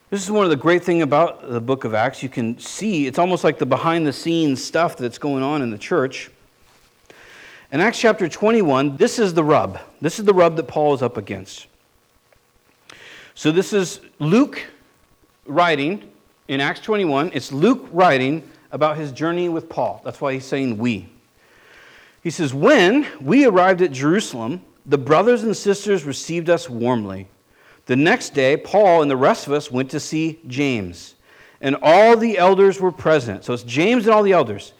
[0.09, 2.23] this is one of the great things about the book of Acts.
[2.23, 5.69] You can see it's almost like the behind the scenes stuff that's going on in
[5.69, 6.31] the church.
[7.71, 9.79] In Acts chapter 21, this is the rub.
[10.01, 11.67] This is the rub that Paul is up against.
[13.35, 14.65] So this is Luke
[15.45, 16.13] writing
[16.47, 20.01] in Acts 21, it's Luke writing about his journey with Paul.
[20.03, 21.09] That's why he's saying we.
[22.23, 27.27] He says, When we arrived at Jerusalem, the brothers and sisters received us warmly.
[27.85, 31.15] The next day, Paul and the rest of us went to see James,
[31.61, 33.45] and all the elders were present.
[33.45, 34.73] So it's James and all the elders.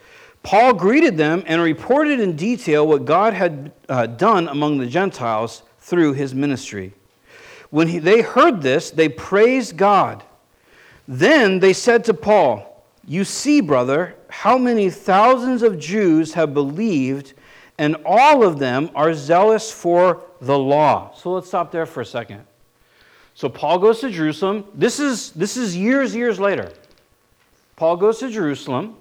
[0.43, 5.63] Paul greeted them and reported in detail what God had uh, done among the Gentiles
[5.80, 6.93] through his ministry.
[7.70, 10.24] When he, they heard this, they praised God.
[11.08, 17.34] Then they said to Paul, You see, brother, how many thousands of Jews have believed,
[17.78, 21.14] and all of them are zealous for the law.
[21.16, 22.43] So let's stop there for a second.
[23.34, 24.66] So Paul goes to Jerusalem.
[24.74, 26.72] This is, this is years, years later.
[27.76, 28.95] Paul goes to Jerusalem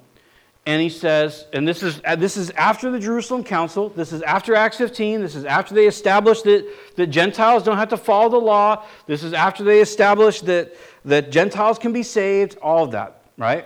[0.66, 4.20] and he says, and this is, uh, this is after the Jerusalem Council, this is
[4.22, 8.28] after Acts 15, this is after they established that, that Gentiles don't have to follow
[8.28, 10.76] the law, this is after they established that,
[11.07, 13.64] that Gentiles can be saved, all of that, right?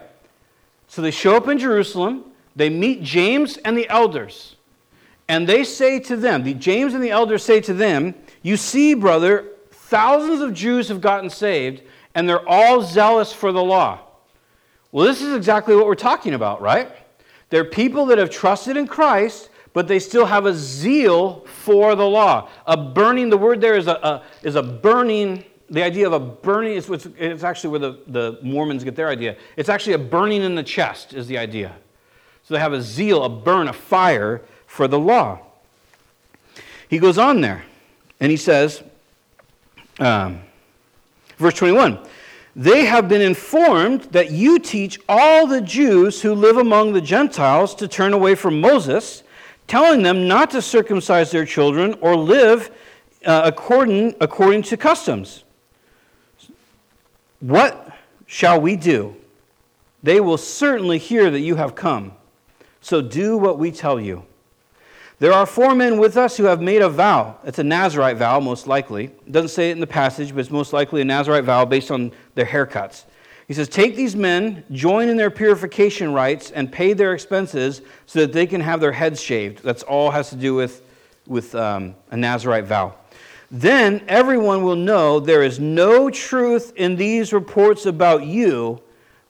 [0.87, 2.25] So they show up in Jerusalem,
[2.55, 4.57] they meet James and the elders,
[5.29, 8.95] and they say to them, the James and the elders say to them, You see,
[8.95, 11.83] brother, thousands of Jews have gotten saved,
[12.15, 14.01] and they're all zealous for the law.
[14.93, 16.91] Well, this is exactly what we're talking about, right?
[17.49, 22.07] They're people that have trusted in Christ, but they still have a zeal for the
[22.07, 22.49] law.
[22.67, 26.21] A burning, the word there is a, a is a burning, the idea of a
[26.21, 29.37] burning, is it's actually where the, the Mormons get their idea.
[29.57, 31.77] It's actually a burning in the chest, is the idea.
[32.43, 35.39] So they have a zeal, a burn, a fire for the law.
[36.89, 37.65] He goes on there,
[38.19, 38.83] and he says,
[40.01, 40.41] um,
[41.39, 41.99] verse 21
[42.57, 47.77] they have been informed that you teach all the Jews who live among the Gentiles
[47.77, 49.23] to turn away from Moses,
[49.69, 52.73] telling them not to circumcise their children or live
[53.25, 55.45] uh, according, according to customs.
[57.41, 57.93] What
[58.27, 59.17] shall we do?
[60.03, 62.13] They will certainly hear that you have come.
[62.81, 64.25] So do what we tell you.
[65.19, 67.37] There are four men with us who have made a vow.
[67.45, 69.05] It's a Nazarite vow, most likely.
[69.05, 71.91] It doesn't say it in the passage, but it's most likely a Nazarite vow based
[71.91, 73.05] on their haircuts.
[73.47, 78.21] He says, Take these men, join in their purification rites, and pay their expenses so
[78.21, 79.63] that they can have their heads shaved.
[79.63, 80.83] That's all has to do with,
[81.27, 82.95] with um, a Nazarite vow.
[83.51, 88.81] Then everyone will know there is no truth in these reports about you,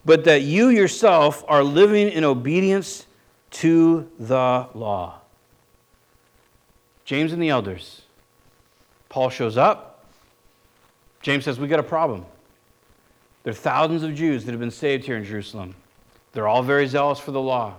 [0.04, 3.06] but that you yourself are living in obedience
[3.50, 5.20] to the law.
[7.04, 8.02] James and the elders.
[9.08, 10.04] Paul shows up.
[11.22, 12.24] James says, We got a problem.
[13.42, 15.74] There are thousands of Jews that have been saved here in Jerusalem.
[16.32, 17.74] They're all very zealous for the law.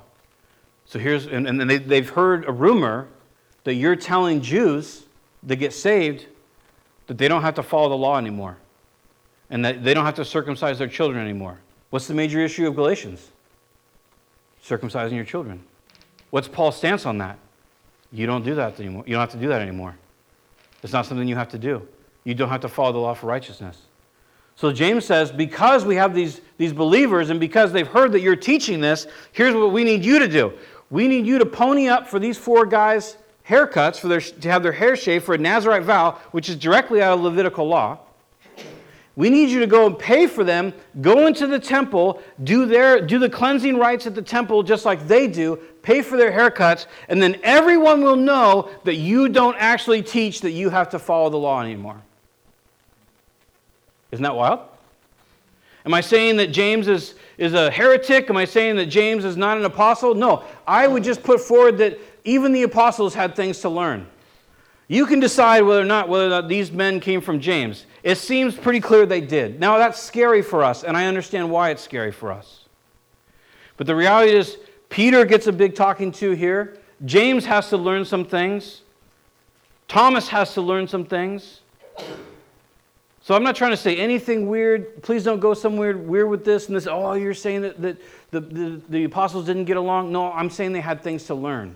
[0.85, 3.07] So here's, and, and they, they've heard a rumor
[3.63, 5.03] that you're telling Jews
[5.43, 6.25] that get saved
[7.07, 8.57] that they don't have to follow the law anymore
[9.49, 11.59] and that they don't have to circumcise their children anymore.
[11.89, 13.31] What's the major issue of Galatians?
[14.63, 15.61] Circumcising your children.
[16.29, 17.37] What's Paul's stance on that?
[18.13, 19.03] You don't do that anymore.
[19.05, 19.95] You don't have to do that anymore.
[20.83, 21.87] It's not something you have to do.
[22.23, 23.77] You don't have to follow the law for righteousness.
[24.55, 28.35] So James says, because we have these, these believers and because they've heard that you're
[28.35, 30.53] teaching this, here's what we need you to do.
[30.89, 34.63] We need you to pony up for these four guys' haircuts, for their, to have
[34.63, 37.99] their hair shaved for a Nazarite vow, which is directly out of Levitical law.
[39.15, 43.01] We need you to go and pay for them, go into the temple, do, their,
[43.01, 46.85] do the cleansing rites at the temple just like they do, pay for their haircuts,
[47.09, 51.29] and then everyone will know that you don't actually teach that you have to follow
[51.29, 52.01] the law anymore.
[54.11, 54.61] Isn't that wild?
[55.85, 58.29] Am I saying that James is, is a heretic?
[58.29, 60.13] Am I saying that James is not an apostle?
[60.13, 60.43] No.
[60.67, 64.07] I would just put forward that even the apostles had things to learn.
[64.87, 67.85] You can decide whether or not whether or not these men came from James.
[68.03, 69.59] It seems pretty clear they did.
[69.59, 72.65] Now that's scary for us, and I understand why it's scary for us.
[73.77, 74.57] But the reality is
[74.89, 76.77] Peter gets a big talking to here.
[77.05, 78.81] James has to learn some things.
[79.87, 81.61] Thomas has to learn some things.
[83.21, 85.01] So I'm not trying to say anything weird.
[85.03, 86.85] Please don't go somewhere weird with this and this.
[86.85, 87.97] Oh, you're saying that, that
[88.31, 90.11] the, the, the apostles didn't get along?
[90.11, 91.75] No, I'm saying they had things to learn.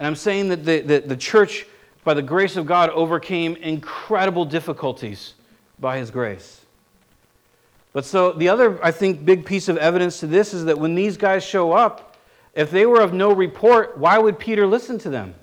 [0.00, 1.66] And I'm saying that the, the, the church,
[2.02, 5.34] by the grace of God, overcame incredible difficulties
[5.78, 6.62] by his grace.
[7.92, 10.94] But so the other, I think, big piece of evidence to this is that when
[10.94, 12.16] these guys show up,
[12.54, 15.34] if they were of no report, why would Peter listen to them?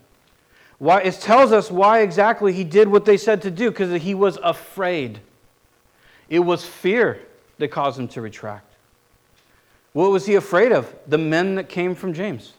[0.79, 4.15] Why, it tells us why exactly he did what they said to do, because he
[4.15, 5.19] was afraid.
[6.29, 7.19] It was fear
[7.59, 8.73] that caused him to retract.
[9.93, 10.93] What was he afraid of?
[11.07, 12.53] The men that came from James,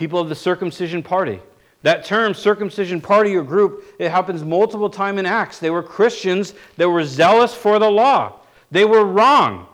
[0.00, 1.38] people of the circumcision party.
[1.82, 5.58] That term, circumcision party or group, it happens multiple times in Acts.
[5.58, 8.40] They were Christians that were zealous for the law.
[8.70, 9.66] They were wrong.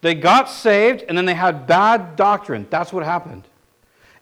[0.00, 2.66] They got saved and then they had bad doctrine.
[2.68, 3.44] That's what happened.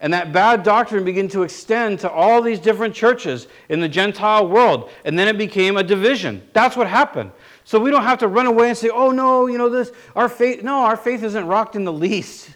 [0.01, 4.47] And that bad doctrine began to extend to all these different churches in the Gentile
[4.47, 4.91] world.
[5.07, 6.47] And then it became a division.
[6.53, 7.33] That's what happened.
[7.65, 10.29] So we don't have to run away and say, oh no, you know, this, our
[10.29, 12.51] faith, no, our faith isn't rocked in the least.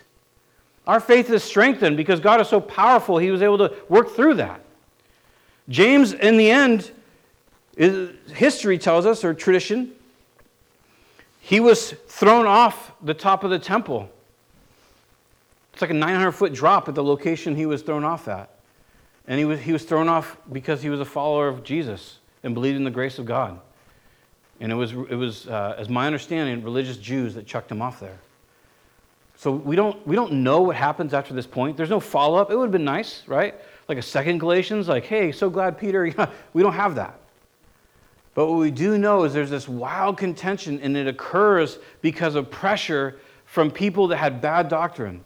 [0.87, 4.35] Our faith is strengthened because God is so powerful, he was able to work through
[4.35, 4.61] that.
[5.69, 6.93] James, in the end,
[8.33, 9.93] history tells us, or tradition,
[11.41, 14.11] he was thrown off the top of the temple
[15.73, 18.51] It's like a 900 foot drop at the location he was thrown off at.
[19.29, 22.55] And he was, he was thrown off because he was a follower of Jesus and
[22.55, 23.61] believed in the grace of God.
[24.61, 28.01] And it was, it was uh, as my understanding, religious Jews that chucked him off
[28.01, 28.19] there.
[29.37, 31.77] So we don't, we don't know what happens after this point.
[31.77, 32.51] There's no follow up.
[32.51, 33.55] It would have been nice, right?
[33.87, 36.03] Like a second Galatians, like, hey, so glad Peter.
[36.53, 37.19] we don't have that.
[38.35, 42.51] But what we do know is there's this wild contention, and it occurs because of
[42.51, 45.23] pressure from people that had bad doctrine.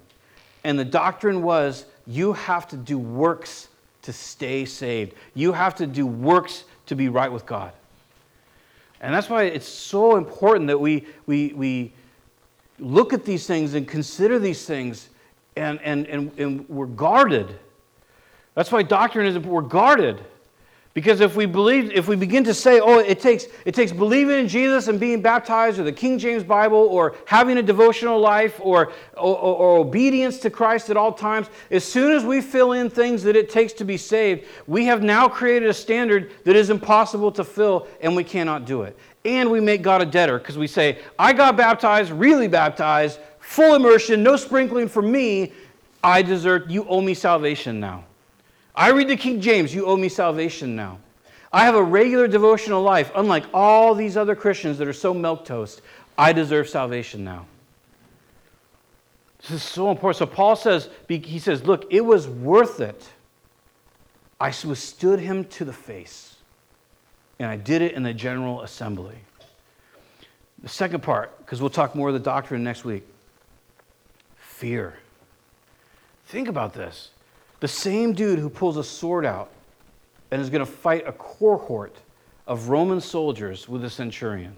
[0.62, 3.68] And the doctrine was you have to do works
[4.02, 7.72] to stay saved, you have to do works to be right with God.
[9.00, 11.92] And that's why it's so important that we, we, we
[12.80, 15.10] look at these things and consider these things,
[15.56, 17.58] and, and, and, and we're guarded.
[18.54, 20.20] That's why doctrine is we're guarded.
[20.92, 24.40] Because if we believe, if we begin to say, oh, it takes, it takes believing
[24.40, 28.58] in Jesus and being baptized, or the King James Bible, or having a devotional life,
[28.60, 32.90] or, or, or, obedience to Christ at all times, as soon as we fill in
[32.90, 36.70] things that it takes to be saved, we have now created a standard that is
[36.70, 38.98] impossible to fill, and we cannot do it.
[39.24, 43.76] And we make God a debtor because we say, I got baptized, really baptized, full
[43.76, 45.52] immersion, no sprinkling for me.
[46.02, 48.06] I deserve, you owe me salvation now.
[48.74, 50.98] I read the King James, you owe me salvation now.
[51.52, 55.44] I have a regular devotional life, unlike all these other Christians that are so milk
[55.44, 55.82] toast.
[56.16, 57.46] I deserve salvation now.
[59.40, 60.18] This is so important.
[60.18, 63.08] So Paul says, he says, look, it was worth it.
[64.38, 66.36] I withstood him to the face,
[67.38, 69.16] and I did it in the general assembly.
[70.62, 73.04] The second part, because we'll talk more of the doctrine next week
[74.60, 74.98] fear.
[76.26, 77.08] Think about this.
[77.60, 79.50] The same dude who pulls a sword out
[80.30, 81.96] and is going to fight a cohort
[82.46, 84.56] of Roman soldiers with a centurion.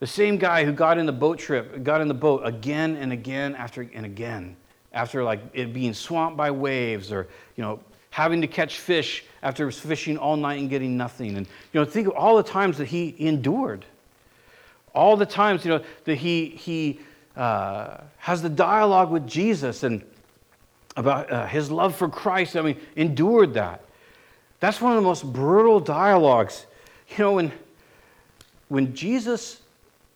[0.00, 3.12] The same guy who got in the boat trip, got in the boat again and
[3.12, 4.56] again after and again,
[4.92, 9.70] after like it being swamped by waves or, you know, having to catch fish after
[9.70, 11.36] fishing all night and getting nothing.
[11.36, 13.84] And, you know, think of all the times that he endured.
[14.94, 17.00] All the times, you know, that he, he
[17.36, 20.02] uh, has the dialogue with Jesus and
[20.96, 22.56] about uh, his love for Christ.
[22.56, 23.82] I mean, endured that.
[24.60, 26.66] That's one of the most brutal dialogues.
[27.10, 27.52] You know, when,
[28.68, 29.60] when Jesus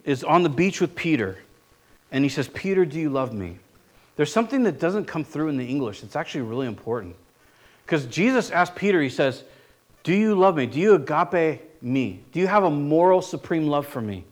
[0.05, 1.39] is on the beach with Peter
[2.11, 3.59] and he says, Peter, do you love me?
[4.17, 6.03] There's something that doesn't come through in the English.
[6.03, 7.17] It's actually really important.
[7.85, 9.45] Because Jesus asked Peter, he says,
[10.03, 10.67] Do you love me?
[10.67, 12.21] Do you agape me?
[12.33, 14.25] Do you have a moral, supreme love for me?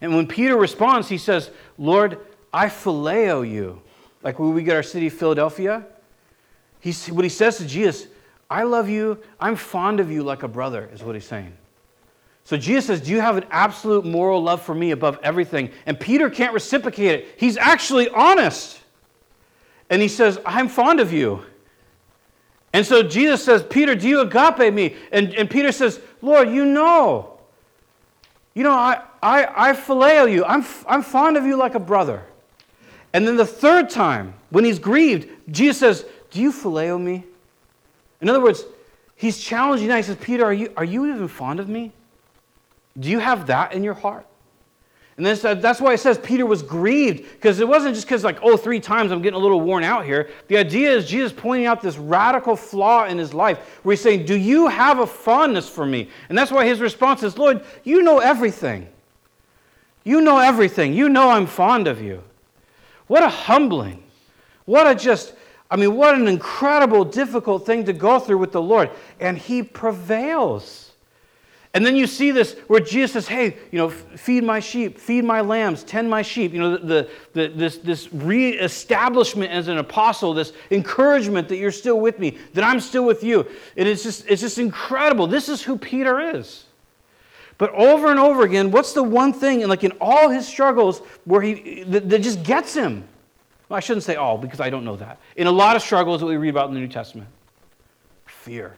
[0.00, 2.18] And when Peter responds, he says, Lord,
[2.52, 3.80] I phileo you
[4.24, 5.84] like when we get our city, of Philadelphia,
[6.80, 8.08] he's, what he says to Jesus,
[8.50, 11.52] I love you, I'm fond of you like a brother, is what he's saying.
[12.44, 15.70] So Jesus says, Do you have an absolute moral love for me above everything?
[15.86, 17.28] And Peter can't reciprocate it.
[17.36, 18.80] He's actually honest.
[19.88, 21.42] And he says, I'm fond of you.
[22.72, 24.96] And so Jesus says, Peter, do you agape me?
[25.12, 27.38] And, and Peter says, Lord, you know.
[28.54, 30.44] You know, I, I, I phileo you.
[30.44, 32.24] I'm, I'm fond of you like a brother.
[33.14, 37.24] And then the third time, when he's grieved, Jesus says, Do you phileo me?
[38.20, 38.64] In other words,
[39.14, 39.96] he's challenging now.
[39.96, 41.92] He says, Peter, are you, are you even fond of me?
[42.98, 44.26] Do you have that in your heart?
[45.16, 48.40] And then that's why it says Peter was grieved, because it wasn't just because, like,
[48.42, 50.30] oh, three times I'm getting a little worn out here.
[50.48, 54.26] The idea is Jesus pointing out this radical flaw in his life where he's saying,
[54.26, 56.08] Do you have a fondness for me?
[56.28, 58.88] And that's why his response is, Lord, you know everything.
[60.02, 60.94] You know everything.
[60.94, 62.20] You know I'm fond of you.
[63.06, 64.02] What a humbling.
[64.64, 65.34] What a just,
[65.70, 68.90] I mean, what an incredible, difficult thing to go through with the Lord.
[69.20, 70.92] And he prevails.
[71.74, 75.24] And then you see this where Jesus says, hey, you know, feed my sheep, feed
[75.24, 76.52] my lambs, tend my sheep.
[76.52, 81.98] You know, the, the, this, this reestablishment as an apostle, this encouragement that you're still
[81.98, 83.44] with me, that I'm still with you.
[83.76, 85.26] And it's just, it's just incredible.
[85.26, 86.64] This is who Peter is.
[87.58, 90.98] But over and over again, what's the one thing, and like in all his struggles,
[91.24, 93.04] where he that, that just gets him?
[93.68, 95.18] Well, I shouldn't say all because I don't know that.
[95.36, 97.28] In a lot of struggles that we read about in the New Testament,
[98.26, 98.74] fear.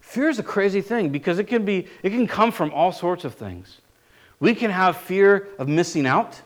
[0.00, 3.24] Fear is a crazy thing because it can be it can come from all sorts
[3.24, 3.80] of things.
[4.40, 6.40] We can have fear of missing out,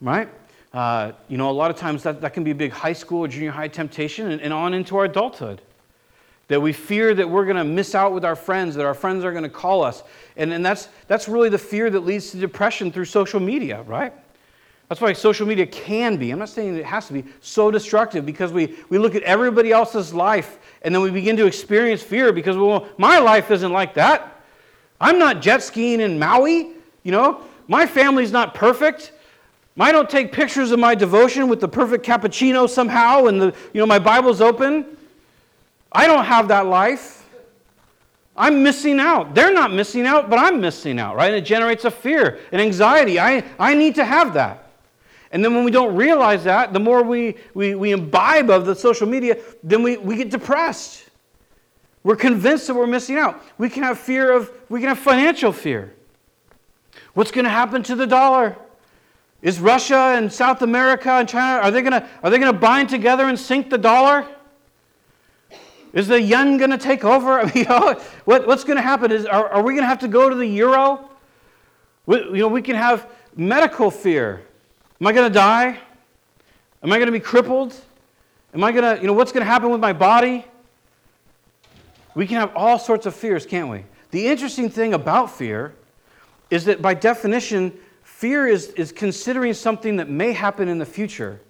[0.00, 0.28] right?
[0.72, 3.20] Uh, you know, a lot of times that, that can be a big high school
[3.20, 5.60] or junior high temptation and, and on into our adulthood
[6.48, 9.24] that we fear that we're going to miss out with our friends, that our friends
[9.24, 10.02] are going to call us.
[10.36, 14.12] And, and that's, that's really the fear that leads to depression through social media, right?
[14.88, 18.26] That's why social media can be, I'm not saying it has to be, so destructive
[18.26, 22.30] because we, we look at everybody else's life and then we begin to experience fear
[22.30, 24.42] because, well, my life isn't like that.
[25.00, 26.72] I'm not jet skiing in Maui,
[27.04, 29.12] you know, my family's not perfect.
[29.80, 33.80] I don't take pictures of my devotion with the perfect cappuccino somehow and the, you
[33.80, 34.98] know, my Bible's open.
[35.92, 37.18] I don't have that life.
[38.34, 39.34] I'm missing out.
[39.34, 41.28] They're not missing out, but I'm missing out, right?
[41.28, 43.20] And it generates a fear and anxiety.
[43.20, 44.70] I, I need to have that.
[45.32, 48.74] And then when we don't realize that, the more we, we, we imbibe of the
[48.74, 51.04] social media, then we, we get depressed.
[52.04, 53.42] We're convinced that we're missing out.
[53.58, 55.94] We can have fear of, we can have financial fear.
[57.14, 58.56] What's going to happen to the dollar?
[59.40, 62.58] Is Russia and South America and China, are they going to, are they going to
[62.58, 64.26] bind together and sink the dollar?
[65.92, 67.40] Is the yen going to take over?
[67.40, 69.12] I mean, you know, what, what's going to happen?
[69.12, 71.08] Is, are, are we going to have to go to the euro?
[72.06, 74.42] We, you know, we can have medical fear.
[75.00, 75.78] Am I going to die?
[76.82, 77.74] Am I going to be crippled?
[78.54, 80.44] Am I going to, you know, what's going to happen with my body?
[82.14, 83.84] We can have all sorts of fears, can't we?
[84.10, 85.74] The interesting thing about fear
[86.50, 87.72] is that by definition,
[88.02, 91.40] fear is, is considering something that may happen in the future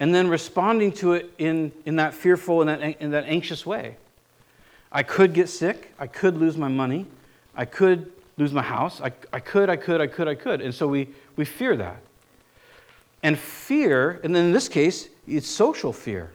[0.00, 3.96] and then responding to it in, in that fearful and that, in that anxious way.
[4.90, 5.92] I could get sick.
[5.98, 7.06] I could lose my money.
[7.54, 9.00] I could lose my house.
[9.00, 10.60] I, I could, I could, I could, I could.
[10.60, 12.00] And so we, we fear that.
[13.22, 16.30] And fear, and then in this case, it's social fear.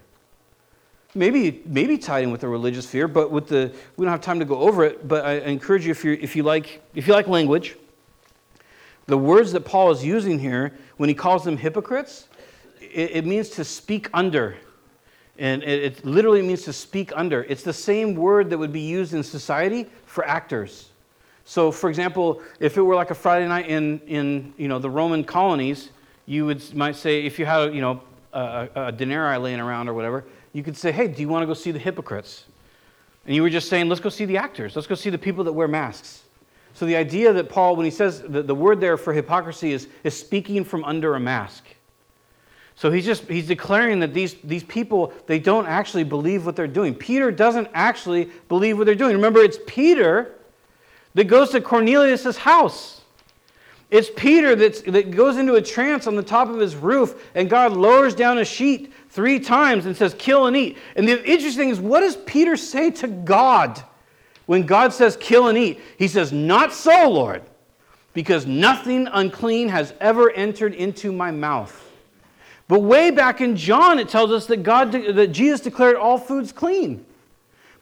[1.16, 4.39] Maybe, maybe tied in with a religious fear, but with the, we don't have time
[4.39, 7.14] to go over it, but I encourage you if, you if, you like, if you
[7.14, 7.78] like language,
[9.05, 12.28] the words that Paul is using here, when he calls them hypocrites,
[12.92, 14.56] it, it means to speak under.
[15.38, 17.44] And it, it literally means to speak under.
[17.44, 20.90] It's the same word that would be used in society for actors.
[21.46, 24.90] So, for example, if it were like a Friday night in, in you know, the
[24.90, 25.90] Roman colonies,
[26.26, 29.94] you would, might say, if you had you know, a, a denarii laying around or
[29.94, 30.24] whatever,
[30.54, 32.46] you could say, hey, do you want to go see the hypocrites?
[33.26, 34.76] And you were just saying, let's go see the actors.
[34.76, 36.24] Let's go see the people that wear masks.
[36.74, 39.88] So the idea that Paul, when he says the, the word there for hypocrisy is,
[40.04, 41.66] is speaking from under a mask.
[42.76, 46.67] So he's just he's declaring that these, these people, they don't actually believe what they're
[46.67, 46.95] doing.
[46.95, 49.15] Peter doesn't actually believe what they're doing.
[49.15, 50.34] Remember, it's Peter
[51.13, 53.01] that goes to Cornelius' house.
[53.91, 57.47] It's Peter that's, that goes into a trance on the top of his roof, and
[57.47, 60.80] God lowers down a sheet three times and says, Kill and eat.
[60.95, 63.84] And the interesting thing is, what does Peter say to God?
[64.45, 67.43] When God says, kill and eat, he says, Not so, Lord,
[68.13, 71.80] because nothing unclean has ever entered into my mouth.
[72.74, 76.51] But way back in John, it tells us that, God, that Jesus declared all foods
[76.51, 77.05] clean.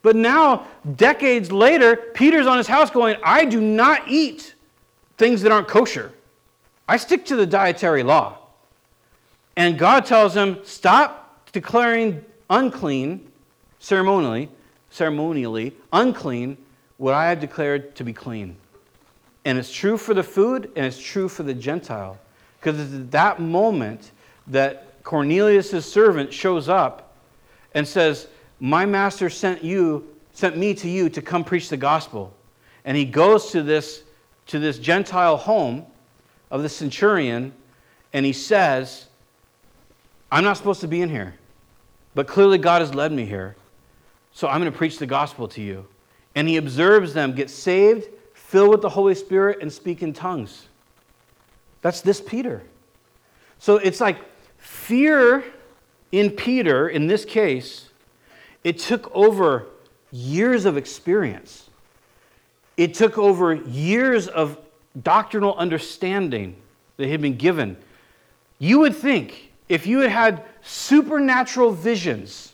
[0.01, 0.67] But now,
[0.97, 4.53] decades later, Peter's on his house going, I do not eat
[5.17, 6.11] things that aren't kosher.
[6.89, 8.37] I stick to the dietary law.
[9.55, 13.31] And God tells him, stop declaring unclean
[13.79, 14.49] ceremonially
[14.89, 16.57] ceremonially unclean
[16.97, 18.57] what I have declared to be clean.
[19.45, 22.19] And it's true for the food and it's true for the Gentile.
[22.59, 24.11] Because at that moment
[24.51, 27.15] that Cornelius' servant shows up
[27.73, 28.27] and says,
[28.59, 32.33] My master sent you, sent me to you to come preach the gospel.
[32.85, 34.03] And he goes to this,
[34.47, 35.85] to this Gentile home
[36.49, 37.53] of the centurion
[38.13, 39.07] and he says,
[40.31, 41.35] I'm not supposed to be in here,
[42.13, 43.55] but clearly God has led me here.
[44.33, 45.85] So I'm going to preach the gospel to you.
[46.35, 50.67] And he observes them get saved, fill with the Holy Spirit, and speak in tongues.
[51.81, 52.63] That's this Peter.
[53.59, 54.17] So it's like
[54.61, 55.43] fear
[56.11, 57.89] in Peter, in this case,
[58.63, 59.65] it took over
[60.11, 61.69] years of experience.
[62.77, 64.57] It took over years of
[65.01, 66.55] doctrinal understanding
[66.97, 67.75] that had been given.
[68.59, 72.53] You would think if you had had supernatural visions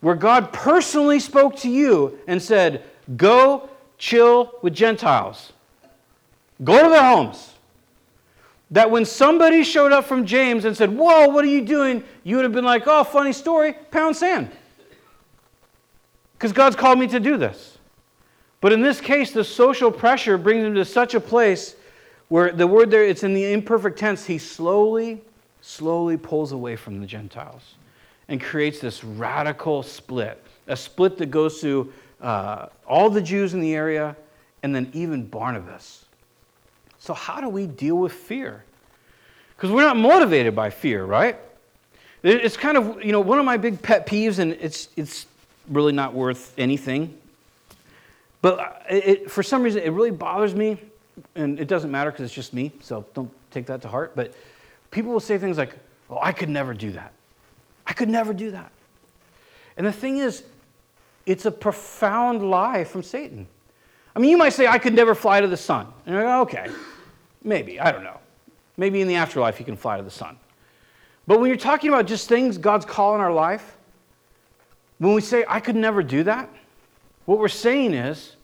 [0.00, 2.82] where God personally spoke to you and said,
[3.16, 5.52] Go chill with Gentiles,
[6.62, 7.53] go to their homes.
[8.70, 12.02] That when somebody showed up from James and said, Whoa, what are you doing?
[12.22, 14.50] You would have been like, Oh, funny story, pound sand.
[16.34, 17.78] Because God's called me to do this.
[18.60, 21.76] But in this case, the social pressure brings him to such a place
[22.28, 25.22] where the word there, it's in the imperfect tense, he slowly,
[25.60, 27.74] slowly pulls away from the Gentiles
[28.28, 33.60] and creates this radical split a split that goes through uh, all the Jews in
[33.60, 34.16] the area
[34.62, 36.03] and then even Barnabas.
[37.04, 38.64] So, how do we deal with fear?
[39.54, 41.38] Because we're not motivated by fear, right?
[42.22, 45.26] It's kind of, you know, one of my big pet peeves, and it's, it's
[45.68, 47.14] really not worth anything.
[48.40, 50.78] But it, for some reason, it really bothers me,
[51.34, 54.12] and it doesn't matter because it's just me, so don't take that to heart.
[54.16, 54.32] But
[54.90, 55.76] people will say things like,
[56.08, 57.12] oh, I could never do that.
[57.86, 58.72] I could never do that.
[59.76, 60.42] And the thing is,
[61.26, 63.46] it's a profound lie from Satan.
[64.16, 65.88] I mean, you might say, I could never fly to the sun.
[66.06, 66.68] And I go, okay,
[67.44, 68.18] maybe, I don't know.
[68.76, 70.36] Maybe in the afterlife you can fly to the sun.
[71.26, 73.76] But when you're talking about just things God's call in our life,
[74.98, 76.48] when we say, I could never do that,
[77.26, 78.36] what we're saying is,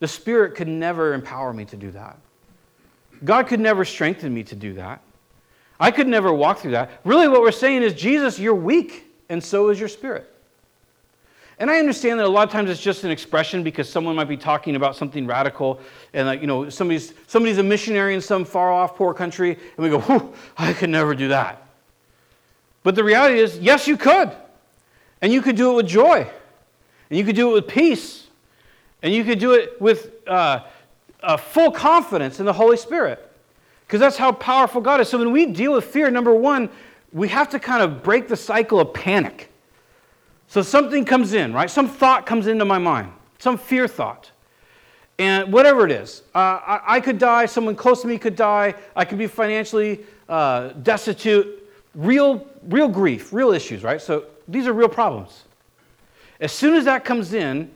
[0.00, 2.18] the Spirit could never empower me to do that.
[3.24, 5.02] God could never strengthen me to do that.
[5.78, 6.90] I could never walk through that.
[7.04, 10.30] Really, what we're saying is, Jesus, you're weak, and so is your Spirit.
[11.60, 14.28] And I understand that a lot of times it's just an expression because someone might
[14.28, 15.78] be talking about something radical,
[16.14, 19.84] and like, you know, somebody's, somebody's a missionary in some far off poor country, and
[19.84, 21.66] we go, whew, I could never do that.
[22.82, 24.32] But the reality is, yes, you could.
[25.20, 26.26] And you could do it with joy.
[27.10, 28.26] And you could do it with peace.
[29.02, 30.60] And you could do it with uh,
[31.36, 33.30] full confidence in the Holy Spirit.
[33.86, 35.10] Because that's how powerful God is.
[35.10, 36.70] So when we deal with fear, number one,
[37.12, 39.49] we have to kind of break the cycle of panic.
[40.50, 41.70] So something comes in, right?
[41.70, 44.32] Some thought comes into my mind, some fear thought.
[45.16, 48.74] And whatever it is, uh, I, I, could die, someone close to me could die,
[48.96, 54.02] I could be financially uh, destitute, real, real grief, real issues, right?
[54.02, 55.44] So these are real problems.
[56.40, 57.70] As soon as that comes in,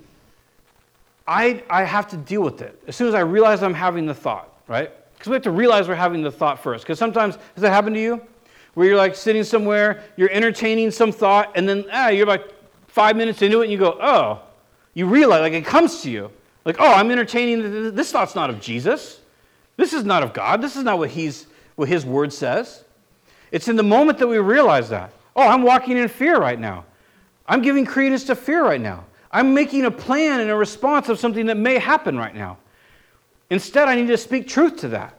[1.29, 2.83] I, I have to deal with it.
[2.89, 4.91] As soon as I realize I'm having the thought, right?
[5.15, 6.83] Because we have to realize we're having the thought first.
[6.83, 8.21] Because sometimes, has that happened to you?
[8.73, 12.54] Where you're like sitting somewhere, you're entertaining some thought, and then ah, you're like
[12.95, 14.41] five minutes into it and you go, oh,
[14.95, 16.31] you realize, like it comes to you.
[16.65, 19.21] Like, oh, I'm entertaining, this thought's not of Jesus.
[19.77, 20.63] This is not of God.
[20.63, 22.85] This is not what, he's, what his word says.
[23.51, 25.13] It's in the moment that we realize that.
[25.35, 26.85] Oh, I'm walking in fear right now.
[27.49, 29.05] I'm giving credence to fear right now.
[29.33, 32.59] I'm making a plan and a response of something that may happen right now.
[33.51, 35.19] Instead, I need to speak truth to that.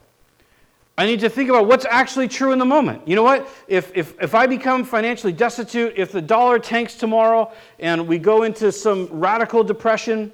[0.97, 3.05] I need to think about what's actually true in the moment.
[3.05, 3.49] You know what?
[3.67, 8.43] If, if, if I become financially destitute, if the dollar tanks tomorrow and we go
[8.43, 10.31] into some radical depression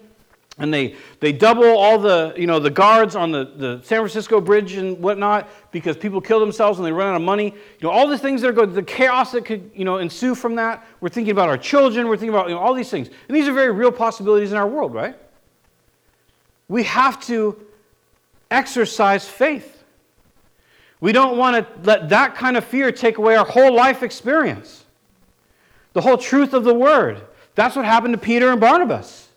[0.60, 4.40] and they, they double all the, you know, the guards on the, the San Francisco
[4.40, 7.90] bridge and whatnot because people kill themselves and they run out of money, you know,
[7.90, 10.86] all the things that are going, the chaos that could you know, ensue from that.
[11.00, 13.08] We're thinking about our children, we're thinking about you know, all these things.
[13.08, 15.16] And these are very real possibilities in our world, right?
[16.68, 17.60] We have to
[18.52, 19.71] exercise faith.
[21.02, 24.86] We don't want to let that kind of fear take away our whole life experience,
[25.94, 27.22] the whole truth of the word.
[27.56, 29.28] That's what happened to Peter and Barnabas.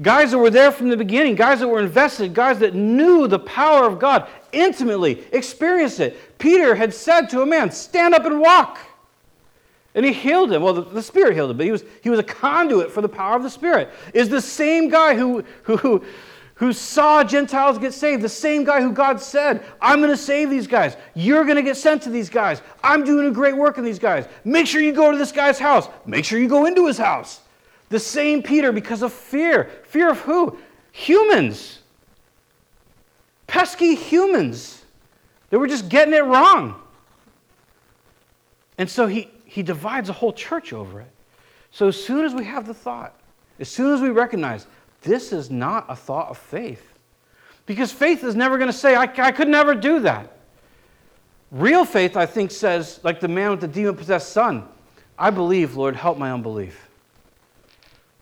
[0.00, 3.38] Guys that were there from the beginning, guys that were invested, guys that knew the
[3.38, 6.38] power of God intimately, experienced it.
[6.38, 8.78] Peter had said to a man, Stand up and walk.
[9.94, 10.62] And he healed him.
[10.62, 13.08] Well, the, the, Spirit healed him, but he was, he was a conduit for the
[13.08, 13.90] power of the Spirit.
[14.14, 16.02] Is the same guy who, who,
[16.62, 20.48] who saw Gentiles get saved, the same guy who God said, I'm going to save
[20.48, 20.96] these guys.
[21.12, 22.62] You're going to get sent to these guys.
[22.84, 24.28] I'm doing a great work in these guys.
[24.44, 25.88] Make sure you go to this guy's house.
[26.06, 27.40] Make sure you go into his house.
[27.88, 29.72] The same Peter because of fear.
[29.88, 30.56] Fear of who?
[30.92, 31.80] Humans.
[33.48, 34.84] Pesky humans.
[35.50, 36.80] They were just getting it wrong.
[38.78, 41.10] And so he, he divides a whole church over it.
[41.72, 43.18] So as soon as we have the thought,
[43.58, 44.68] as soon as we recognize
[45.02, 46.82] this is not a thought of faith.
[47.66, 50.36] Because faith is never going to say, I, I could never do that.
[51.50, 54.66] Real faith, I think, says, like the man with the demon possessed son,
[55.18, 56.88] I believe, Lord, help my unbelief.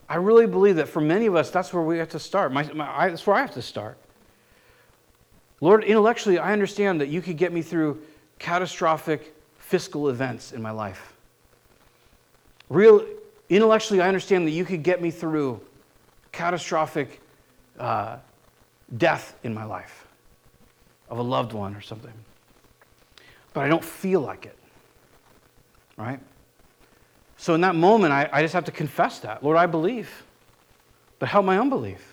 [0.09, 2.51] I really believe that for many of us, that's where we have to start.
[2.51, 3.97] My, my, I, that's where I have to start.
[5.61, 8.01] Lord, intellectually, I understand that you could get me through
[8.37, 11.13] catastrophic fiscal events in my life.
[12.67, 13.05] Real,
[13.47, 15.61] intellectually, I understand that you could get me through
[16.31, 17.21] catastrophic
[17.79, 18.17] uh,
[18.97, 20.07] death in my life
[21.09, 22.13] of a loved one or something.
[23.53, 24.57] But I don't feel like it.
[25.97, 26.19] Right?
[27.37, 29.43] So in that moment, I, I just have to confess that.
[29.43, 30.23] Lord, I believe,
[31.19, 32.10] but help my unbelief.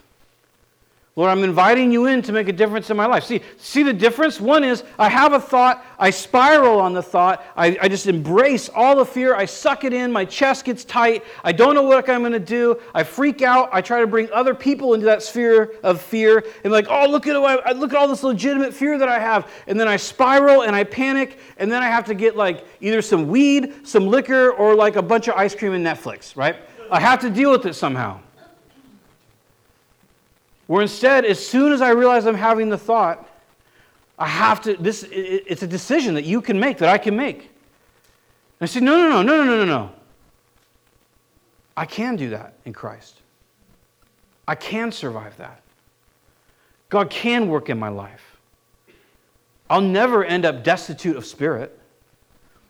[1.19, 3.25] Lord, I'm inviting you in to make a difference in my life.
[3.25, 4.41] See, see the difference?
[4.41, 8.69] One is I have a thought, I spiral on the thought, I, I just embrace
[8.69, 12.09] all the fear, I suck it in, my chest gets tight, I don't know what
[12.09, 15.73] I'm to do, I freak out, I try to bring other people into that sphere
[15.83, 17.35] of fear, and like, oh, look at,
[17.77, 19.51] look at all this legitimate fear that I have.
[19.67, 23.03] And then I spiral and I panic, and then I have to get like either
[23.03, 26.55] some weed, some liquor, or like a bunch of ice cream and Netflix, right?
[26.93, 28.21] I have to deal with it somehow.
[30.69, 33.27] Where instead, as soon as I realize I'm having the thought,
[34.19, 37.39] I have to, this, it's a decision that you can make, that I can make.
[37.39, 37.49] And
[38.61, 39.91] I say, no, no, no, no, no, no, no.
[41.75, 43.17] I can do that in Christ.
[44.47, 45.63] I can survive that.
[46.91, 48.37] God can work in my life.
[49.71, 51.79] I'll never end up destitute of spirit.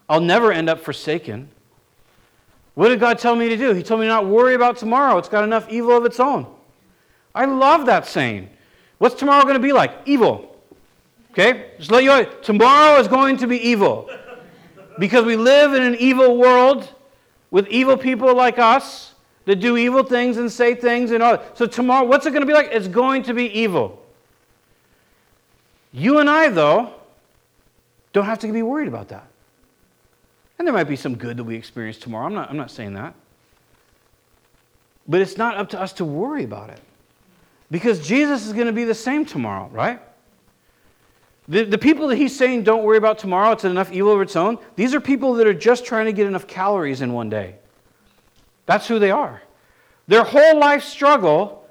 [0.08, 1.48] I'll never end up forsaken.
[2.74, 3.72] What did God tell me to do?
[3.72, 5.18] He told me to not worry about tomorrow.
[5.18, 6.46] It's got enough evil of its own.
[7.38, 8.50] I love that saying.
[8.98, 9.92] What's tomorrow going to be like?
[10.06, 10.56] Evil.
[11.30, 11.70] Okay?
[11.78, 14.10] Just let you know, tomorrow is going to be evil.
[14.98, 16.92] Because we live in an evil world
[17.52, 19.14] with evil people like us
[19.44, 21.40] that do evil things and say things and all.
[21.54, 22.70] So tomorrow, what's it going to be like?
[22.72, 24.04] It's going to be evil.
[25.92, 26.92] You and I, though,
[28.12, 29.28] don't have to be worried about that.
[30.58, 32.26] And there might be some good that we experience tomorrow.
[32.26, 33.14] I'm not, I'm not saying that.
[35.06, 36.80] But it's not up to us to worry about it.
[37.70, 40.00] Because Jesus is going to be the same tomorrow, right?
[41.48, 44.36] The, the people that he's saying don't worry about tomorrow, it's enough evil of its
[44.36, 47.56] own, these are people that are just trying to get enough calories in one day.
[48.66, 49.42] That's who they are.
[50.06, 51.66] Their whole life struggle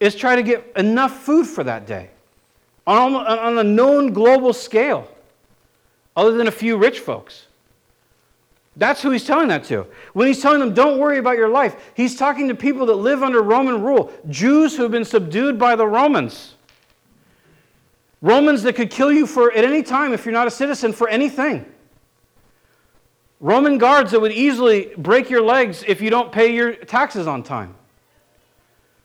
[0.00, 2.10] is trying to get enough food for that day
[2.86, 5.08] on, on a known global scale,
[6.16, 7.46] other than a few rich folks.
[8.76, 9.86] That's who he's telling that to.
[10.14, 13.22] When he's telling them, don't worry about your life, he's talking to people that live
[13.22, 16.54] under Roman rule, Jews who have been subdued by the Romans.
[18.20, 21.08] Romans that could kill you for at any time if you're not a citizen for
[21.08, 21.66] anything.
[23.38, 27.42] Roman guards that would easily break your legs if you don't pay your taxes on
[27.42, 27.74] time.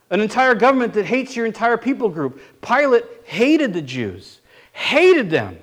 [0.10, 2.42] An entire government that hates your entire people group.
[2.62, 4.40] Pilate hated the Jews,
[4.72, 5.60] hated them.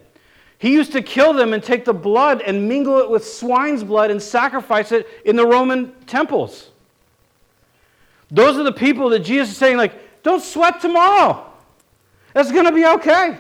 [0.58, 4.10] He used to kill them and take the blood and mingle it with swine's blood
[4.10, 6.70] and sacrifice it in the Roman temples.
[8.30, 11.44] Those are the people that Jesus is saying, like, don't sweat tomorrow.
[12.34, 13.38] It's going to be okay.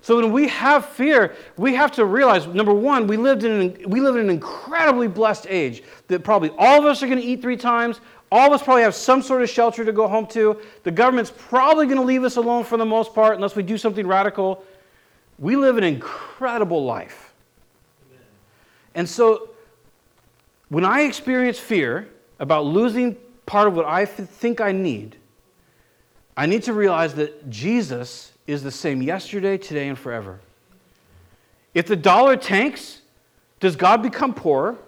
[0.00, 3.90] So when we have fear, we have to realize number one, we lived in an,
[3.90, 7.24] we live in an incredibly blessed age that probably all of us are going to
[7.24, 8.00] eat three times.
[8.30, 10.60] All of us probably have some sort of shelter to go home to.
[10.84, 13.76] The government's probably going to leave us alone for the most part unless we do
[13.76, 14.62] something radical.
[15.38, 17.34] We live an incredible life.
[18.94, 19.50] And so
[20.68, 22.08] when I experience fear
[22.38, 25.16] about losing part of what I think I need,
[26.36, 30.40] I need to realize that Jesus is the same yesterday, today, and forever.
[31.74, 33.02] If the dollar tanks,
[33.60, 34.78] does God become poor?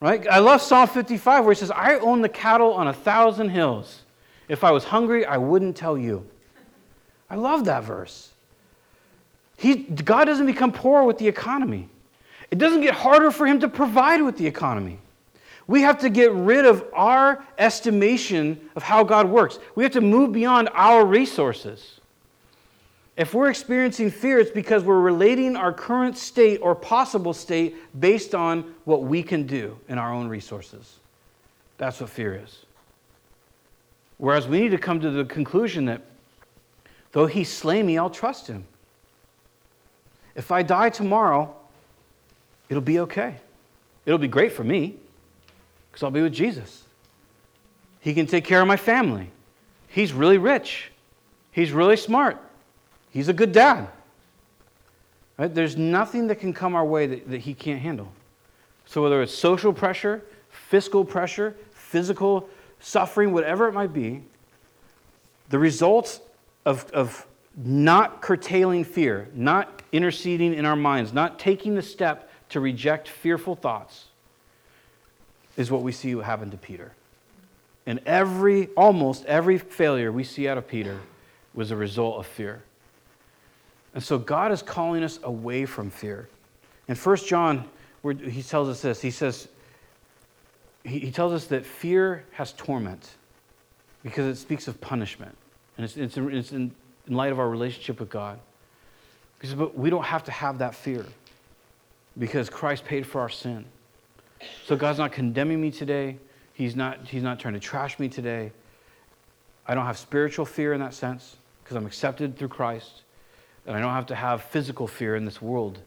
[0.00, 0.26] Right?
[0.28, 4.02] I love Psalm 55 where he says, I own the cattle on a thousand hills.
[4.48, 6.26] If I was hungry, I wouldn't tell you.
[7.30, 8.33] I love that verse.
[9.56, 11.88] He, God doesn't become poor with the economy.
[12.50, 14.98] It doesn't get harder for him to provide with the economy.
[15.66, 19.58] We have to get rid of our estimation of how God works.
[19.74, 22.00] We have to move beyond our resources.
[23.16, 28.34] If we're experiencing fear, it's because we're relating our current state or possible state based
[28.34, 30.98] on what we can do in our own resources.
[31.78, 32.66] That's what fear is.
[34.18, 36.02] Whereas we need to come to the conclusion that
[37.12, 38.64] though he slay me, I'll trust him.
[40.34, 41.54] If I die tomorrow,
[42.68, 43.36] it'll be okay.
[44.06, 44.96] It'll be great for me
[45.90, 46.82] because I'll be with Jesus.
[48.00, 49.30] He can take care of my family.
[49.88, 50.90] He's really rich.
[51.52, 52.38] He's really smart.
[53.10, 53.88] He's a good dad.
[55.38, 55.52] Right?
[55.52, 58.12] There's nothing that can come our way that, that he can't handle.
[58.86, 62.48] So, whether it's social pressure, fiscal pressure, physical
[62.80, 64.22] suffering, whatever it might be,
[65.48, 66.20] the results
[66.66, 67.26] of, of
[67.56, 73.54] not curtailing fear, not interceding in our minds, not taking the step to reject fearful
[73.54, 74.06] thoughts,
[75.56, 76.92] is what we see what happened to Peter.
[77.86, 80.98] And every, almost every failure we see out of Peter
[81.54, 82.64] was a result of fear.
[83.94, 86.28] And so God is calling us away from fear.
[86.88, 87.64] In 1 John,
[88.02, 89.00] he tells us this.
[89.00, 89.46] He says,
[90.82, 93.10] he tells us that fear has torment
[94.02, 95.36] because it speaks of punishment.
[95.76, 96.72] And it's, it's, it's in,
[97.06, 98.40] in light of our relationship with God.
[99.44, 101.04] Because but we don't have to have that fear
[102.18, 103.66] because Christ paid for our sin.
[104.64, 106.16] So God's not condemning me today.
[106.54, 108.52] He's not, he's not trying to trash me today.
[109.66, 113.02] I don't have spiritual fear in that sense because I'm accepted through Christ.
[113.66, 115.78] And I don't have to have physical fear in this world.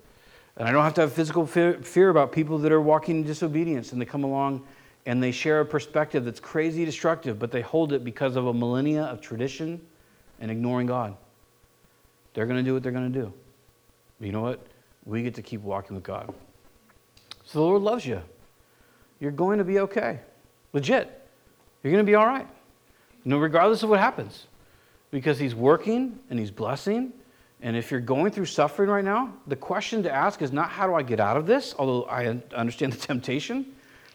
[0.58, 3.24] And I don't have to have physical fear, fear about people that are walking in
[3.24, 4.68] disobedience and they come along
[5.08, 8.54] and they share a perspective that's crazy destructive, but they hold it because of a
[8.54, 9.82] millennia of tradition
[10.40, 11.18] and ignoring God.
[12.36, 13.34] They're going to do what they're going to do.
[14.20, 14.60] You know what?
[15.06, 16.34] We get to keep walking with God.
[17.46, 18.22] So the Lord loves you.
[19.20, 20.20] You're going to be okay.
[20.74, 21.08] Legit.
[21.84, 22.48] You're going to be all right.
[23.24, 24.48] You know, regardless of what happens.
[25.12, 27.14] Because He's working and He's blessing
[27.62, 30.86] and if you're going through suffering right now, the question to ask is not how
[30.86, 33.66] do I get out of this, although I understand the temptation.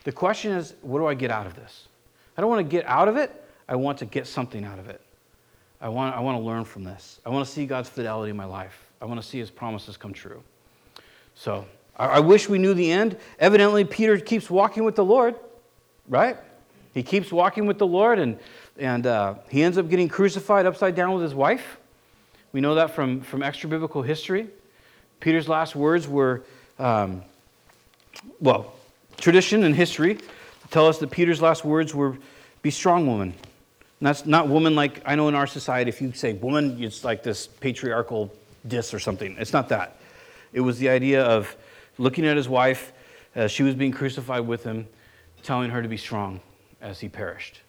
[0.05, 1.89] The question is, what do I get out of this?
[2.37, 4.89] I don't want to get out of it, I want to get something out of
[4.89, 5.01] it.
[5.81, 7.21] I want, I want to learn from this.
[7.27, 8.82] I want to see God's fidelity in my life.
[9.03, 10.45] I want to see his promises come true.
[11.35, 13.17] So I, wish we knew the end.
[13.41, 15.35] Evidently, Peter keeps walking with the Lord,
[16.09, 16.37] right?
[16.95, 18.39] He keeps walking with the Lord, and,
[18.79, 21.79] and uh, he ends up getting crucified upside down with his wife.
[22.53, 24.47] We know that from, from extra biblical history.
[25.19, 26.45] Peter's last words were,
[26.79, 27.23] um,
[28.41, 28.73] well,
[29.17, 30.19] tradition and history
[30.71, 32.17] tell us that Peter's last words were,
[32.63, 33.35] Be strong, woman.
[33.99, 37.03] And that's not woman like I know in our society, if you say woman, it's
[37.03, 38.33] like this patriarchal
[38.67, 39.37] diss or something.
[39.39, 39.99] It's not that.
[40.53, 41.57] It was the idea of
[41.99, 42.93] looking at his wife
[43.35, 44.87] as she was being crucified with him,
[45.43, 46.41] telling her to be strong
[46.81, 47.61] as he perished.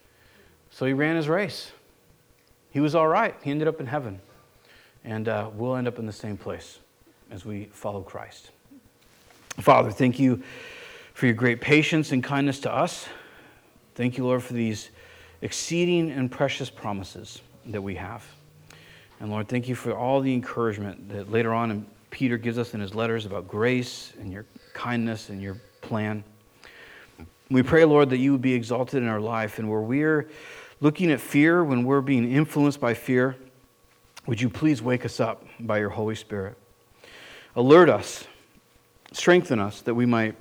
[0.70, 1.72] So he ran his race.
[2.70, 3.34] He was all right.
[3.42, 4.20] He ended up in heaven.
[5.04, 6.78] And uh, we'll end up in the same place
[7.30, 8.50] as we follow Christ.
[9.60, 10.42] Father, thank you
[11.12, 13.06] for your great patience and kindness to us.
[13.94, 14.90] Thank you, Lord, for these
[15.42, 18.26] exceeding and precious promises that we have.
[19.20, 22.80] And Lord, thank you for all the encouragement that later on Peter gives us in
[22.80, 26.22] his letters about grace and your kindness and your plan.
[27.50, 29.58] We pray, Lord, that you would be exalted in our life.
[29.58, 30.28] And where we're
[30.80, 33.36] looking at fear, when we're being influenced by fear,
[34.26, 36.56] would you please wake us up by your Holy Spirit?
[37.56, 38.26] Alert us,
[39.12, 40.34] strengthen us that we might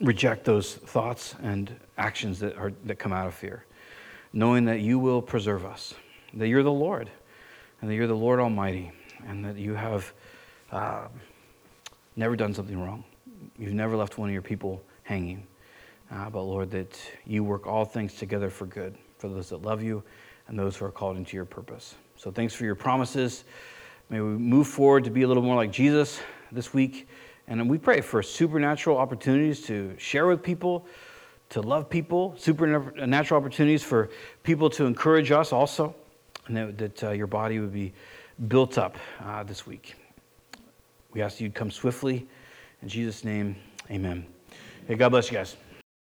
[0.00, 3.64] reject those thoughts and actions that, are, that come out of fear,
[4.32, 5.94] knowing that you will preserve us,
[6.34, 7.10] that you're the Lord,
[7.86, 8.90] and that you're the Lord Almighty,
[9.28, 10.12] and that you have
[10.72, 11.06] uh,
[12.16, 13.04] never done something wrong.
[13.56, 15.46] You've never left one of your people hanging.
[16.10, 19.84] Uh, but Lord, that you work all things together for good for those that love
[19.84, 20.02] you
[20.48, 21.94] and those who are called into your purpose.
[22.16, 23.44] So thanks for your promises.
[24.10, 26.18] May we move forward to be a little more like Jesus
[26.50, 27.08] this week.
[27.46, 30.88] And we pray for supernatural opportunities to share with people,
[31.50, 34.10] to love people, supernatural opportunities for
[34.42, 35.94] people to encourage us also,
[36.46, 37.92] and that, that uh, your body would be
[38.48, 39.94] built up uh, this week.
[41.12, 42.26] We ask that you'd come swiftly.
[42.82, 43.56] In Jesus' name,
[43.90, 44.26] amen.
[44.86, 45.56] Hey, God bless you guys.